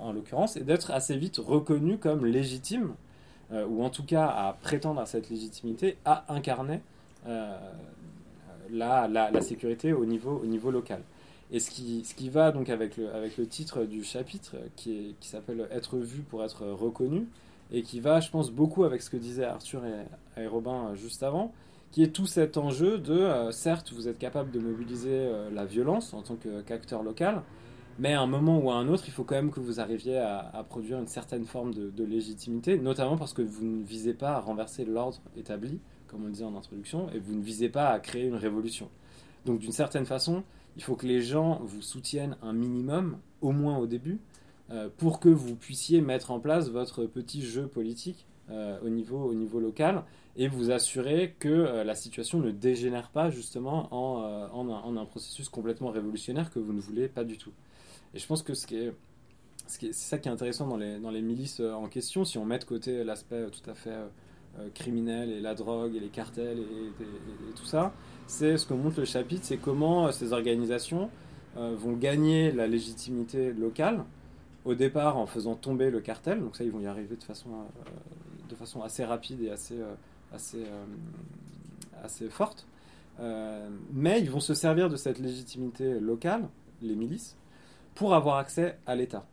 [0.00, 2.94] en, l'occurrence, et d'être assez vite reconnu comme légitime,
[3.52, 6.80] euh, ou en tout cas à prétendre à cette légitimité, à incarner
[7.26, 7.56] euh,
[8.70, 11.02] la, la, sécurité au niveau, au niveau local.
[11.52, 15.14] Et ce qui, ce qui va donc avec le, avec le titre du chapitre, qui,
[15.20, 17.26] s'appelle Être vu pour être reconnu,
[17.70, 19.82] et qui va, je pense, beaucoup avec ce que disaient Arthur
[20.36, 21.52] et Robin juste avant,
[21.90, 26.22] qui est tout cet enjeu de, certes, vous êtes capable de mobiliser la violence en
[26.22, 26.36] tant
[26.66, 27.42] qu'acteur local,
[27.98, 30.18] mais à un moment ou à un autre, il faut quand même que vous arriviez
[30.18, 34.40] à, produire une certaine forme de, légitimité, notamment parce que vous ne visez pas à
[34.40, 38.26] renverser l'ordre établi, comme on disait en introduction, et vous ne visez pas à créer
[38.26, 38.88] une révolution.
[39.46, 40.44] Donc d'une certaine façon,
[40.76, 44.20] il faut que les gens vous soutiennent un minimum, au moins au début,
[44.70, 49.18] euh, pour que vous puissiez mettre en place votre petit jeu politique euh, au, niveau,
[49.18, 50.04] au niveau local
[50.36, 55.48] et vous assurer que euh, la situation ne dégénère pas justement en, en un processus
[55.48, 57.52] complètement révolutionnaire que vous ne voulez pas du tout.
[58.14, 58.92] Et je pense que ce qui est,
[59.66, 62.44] c'est ça qui est intéressant dans les, dans les milices euh, en question, si on
[62.44, 66.08] met de côté l'aspect euh, tout à fait euh, criminel et la drogue et les
[66.08, 67.92] cartels et, tout ça,
[68.26, 71.10] c'est ce que montre le chapitre, c'est comment ces organisations
[71.56, 74.04] vont gagner la légitimité locale,
[74.64, 77.48] au départ en faisant tomber le cartel, donc ça ils vont y arriver de façon,
[78.48, 79.78] de façon assez rapide et assez,
[80.32, 80.64] assez,
[82.02, 82.66] assez forte,
[83.92, 86.48] mais ils vont se servir de cette légitimité locale,
[86.82, 87.36] les milices,
[87.94, 89.26] pour avoir accès à l'État.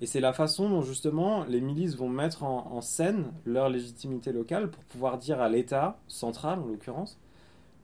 [0.00, 4.70] Et c'est la façon dont justement les milices vont mettre en, scène leur légitimité locale
[4.70, 7.18] pour pouvoir dire à l'État central, en l'occurrence,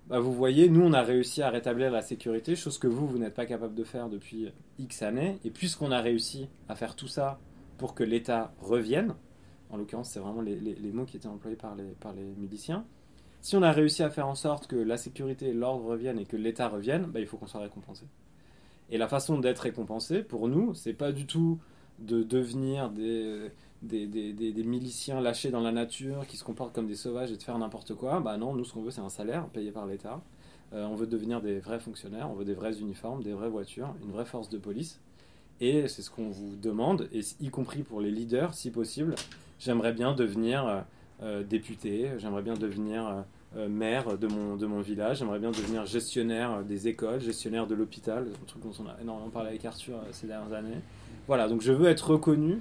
[0.09, 3.19] bah vous voyez, nous on a réussi à rétablir la sécurité, chose que vous, vous
[3.19, 5.39] n'êtes pas capable de faire depuis X années.
[5.45, 7.39] Et puisqu'on a réussi à faire tout ça
[7.79, 9.15] pour que l'État revienne,
[9.71, 12.85] en l'occurrence c'est vraiment les, mots qui étaient employés par les, miliciens,
[13.43, 16.27] si on a réussi à faire en sorte que la sécurité et l'ordre reviennent et
[16.27, 18.05] que l'État revienne, bah, il faut qu'on soit récompensé.
[18.91, 21.59] Et la façon d'être récompensé, pour nous, c'est pas du tout
[22.01, 23.51] de devenir des,
[24.65, 27.95] miliciens lâchés dans la nature qui se comportent comme des sauvages et de faire n'importe
[27.95, 28.21] quoi.
[28.21, 30.21] Bah non, nous, ce qu'on veut, c'est un salaire payé par l'État.
[30.73, 33.95] Euh, on veut devenir des vrais fonctionnaires, on veut des vrais uniformes, des vraies voitures,
[34.05, 35.01] une vraie force de police.
[35.61, 39.15] Et c'est ce qu'on vous demande, y compris pour les leaders, si possible.
[39.61, 40.81] J'aimerais bien devenir euh,
[41.23, 43.25] euh, député, j'aimerais bien devenir
[43.57, 45.19] euh, maire de mon, de mon village.
[45.19, 49.29] J'aimerais bien devenir gestionnaire des écoles, gestionnaire de l'hôpital, un truc dont on a énormément
[49.29, 50.81] parlé avec Arthur ces dernières années.
[51.27, 52.59] Voilà, donc je veux être reconnu,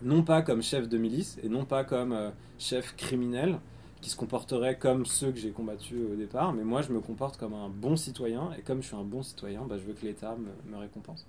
[0.00, 2.16] non pas comme chef de milice et non pas comme
[2.56, 3.58] chef criminel
[4.00, 7.36] qui se comporterait comme ceux que j'ai combattus au départ, mais moi je me comporte
[7.36, 10.06] comme un bon citoyen et comme je suis un bon citoyen, bah, je veux que
[10.06, 11.26] l'État me, me, récompense.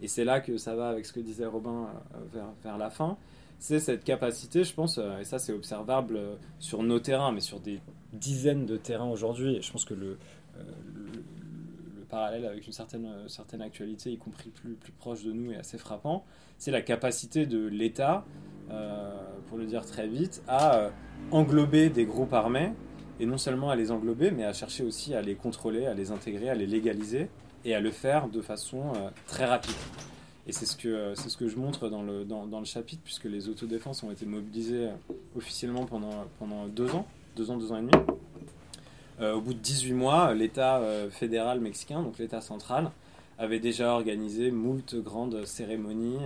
[0.00, 1.88] Et c'est là que ça va avec ce que disait Robin
[2.32, 3.18] vers, vers la fin
[3.60, 6.18] c'est cette capacité, je pense, et ça c'est observable
[6.58, 7.80] sur nos terrains, mais sur des
[8.12, 9.60] dizaines de terrains aujourd'hui.
[9.62, 10.18] je pense que le,
[10.56, 10.62] euh,
[10.94, 15.52] le, parallèle avec une certaine, euh, certaine actualité, y compris plus, plus proche de nous,
[15.52, 16.24] est assez frappant.
[16.58, 18.24] C'est la capacité de l'État,
[18.70, 20.90] euh, pour le dire très vite, à
[21.30, 22.72] englober des groupes armés,
[23.20, 26.10] et non seulement à les englober, mais à chercher aussi à les contrôler, à les
[26.10, 27.28] intégrer, à les légaliser,
[27.64, 28.92] et à le faire de façon
[29.26, 29.76] très rapide.
[30.50, 33.02] Et c'est ce, que, c'est ce que je montre dans le, dans, dans le chapitre,
[33.04, 34.88] puisque les autodéfenses ont été mobilisées
[35.36, 37.92] officiellement pendant, pendant deux ans deux ans, deux ans et demi.
[39.20, 42.90] Euh, au bout de 18 mois, l'État euh, fédéral mexicain, donc l'État central,
[43.38, 46.18] avait déjà organisé moult grandes cérémonies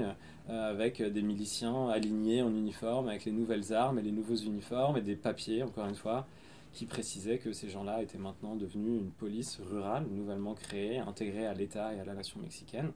[0.49, 4.97] euh, avec des miliciens alignés en uniforme, avec les nouvelles armes et les nouveaux uniformes
[4.97, 6.27] et des papiers, encore une fois,
[6.73, 11.53] qui précisaient que ces gens-là étaient maintenant devenus une police rurale nouvellement créée, intégrée à
[11.53, 12.91] l'État et à la nation mexicaine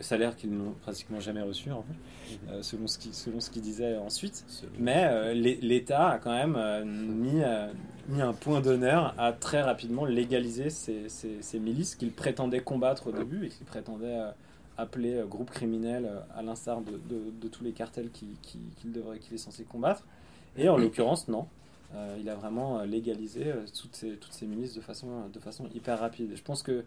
[0.00, 2.54] salaire qu'ils n'ont pratiquement jamais reçu, en fait, mhm.
[2.54, 2.86] euh, selon
[3.40, 4.44] ce qu'ils disaient ensuite.
[4.78, 7.42] Mais euh, l'État a quand même euh, mis,
[8.08, 13.12] mis, un point d'honneur à très rapidement légaliser ces, ces, milices qu'il prétendait combattre au
[13.12, 14.18] début et qu'il prétendait
[14.76, 17.00] appelés groupes criminels, à l'instar de,
[17.40, 20.04] de, tous les cartels qu'il qui, devrait, qu'il est censé combattre.
[20.56, 21.46] Et en l'occurrence, non.
[22.20, 26.30] il a vraiment légalisé toutes ces, toutes ces milices de façon, de façon hyper rapide.
[26.34, 26.84] Je pense que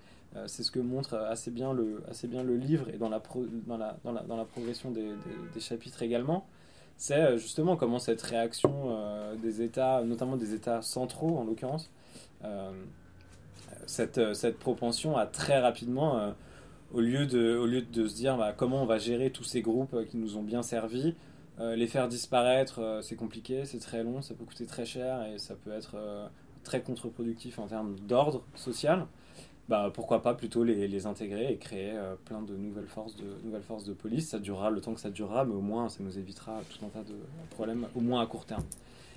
[0.47, 3.21] c'est ce que montre assez bien le, assez bien le livre et dans la,
[3.67, 5.11] dans la, dans la, dans la progression des,
[5.59, 6.45] chapitres également.
[6.97, 8.97] C'est justement comment cette réaction
[9.41, 11.91] des États, notamment des États centraux en l'occurrence,
[13.86, 16.32] cette, euh, cette propension à très rapidement, euh,
[16.93, 19.61] au, lieu de, au lieu de se dire bah, comment on va gérer tous ces
[19.61, 21.15] groupes euh, qui nous ont bien servi,
[21.75, 25.53] les faire disparaître, c'est compliqué, c'est très long, ça peut coûter très cher et ça
[25.53, 25.95] peut être
[26.63, 29.05] très contre-productif en termes d'ordre social.
[29.72, 31.93] Bah, pourquoi pas plutôt les, les intégrer et créer
[32.26, 34.28] plein de nouvelles forces de, nouvelles forces de police.
[34.30, 36.89] Ça durera le temps que ça durera, mais au moins ça nous évitera tout un
[36.89, 37.15] tas de
[37.51, 38.65] problèmes, au moins à court terme.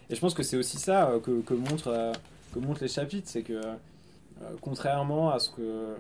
[0.09, 2.12] Et je pense que c'est aussi ça que, que, montre,
[2.52, 3.61] que montrent les chapitres, c'est que
[4.42, 5.94] euh, contrairement à ce que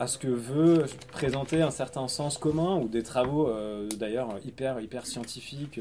[0.00, 4.80] à ce que veut présenter un certain sens commun ou des travaux euh, d'ailleurs hyper
[4.80, 5.80] hyper scientifiques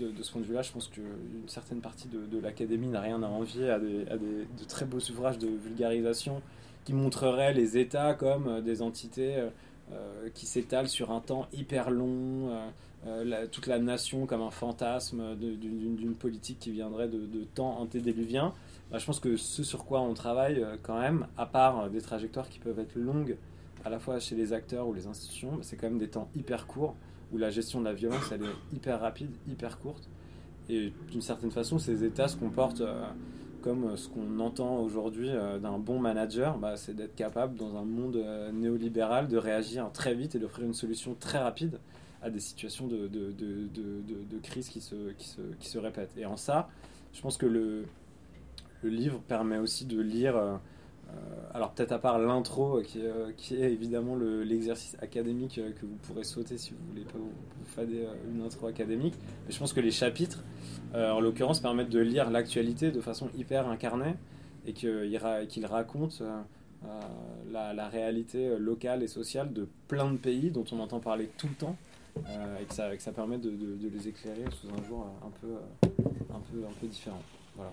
[0.00, 3.22] euh, de, ce point de vue-là, je pense qu'une certaine partie de, l'académie n'a rien
[3.22, 6.42] à envier à, des, de très beaux ouvrages de vulgarisation
[6.84, 9.36] qui montreraient les États comme des entités
[10.34, 12.50] qui s'étalent sur un temps hyper long,
[13.52, 18.52] toute la nation comme un fantasme d'une politique qui viendrait de, temps antédéluviens.
[18.92, 21.88] Bah, je pense que ce sur quoi on travaille euh, quand même, à part euh,
[21.88, 23.38] des trajectoires qui peuvent être longues,
[23.86, 26.28] à la fois chez les acteurs ou les institutions, bah, c'est quand même des temps
[26.36, 26.94] hyper courts,
[27.32, 30.08] où la gestion de la violence, elle est hyper rapide, hyper courte.
[30.68, 33.04] Et d'une certaine façon, ces États se comportent euh,
[33.62, 35.30] comme ce qu'on entend aujourd'hui
[35.62, 38.20] d'un bon manager, bah, c'est d'être capable, dans un monde
[38.52, 41.78] néolibéral, de réagir très vite et d'offrir une solution très rapide
[42.22, 43.10] à des situations de,
[44.42, 46.16] crise qui se, répètent.
[46.16, 46.68] Et en ça,
[47.12, 47.84] je pense que le,
[48.84, 50.56] livre permet aussi de lire, euh, euh,
[51.54, 53.00] alors peut-être à part l'intro, qui,
[53.36, 57.32] qui, est évidemment l'exercice académique euh, que vous pourrez sauter si vous voulez pas vous,
[57.66, 59.14] fader une intro académique,
[59.46, 60.42] mais je pense que les chapitres,
[60.94, 64.14] en l'occurrence, permettent de lire l'actualité de façon hyper incarnée
[64.66, 66.22] et qu'il raconte
[67.50, 71.54] la, réalité locale et sociale de plein de pays dont on entend parler tout le
[71.54, 71.76] temps.
[72.18, 73.50] et, que ça, permet de,
[73.90, 75.54] les éclairer sous un jour un peu,
[76.34, 77.22] un peu différent.
[77.56, 77.72] Voilà.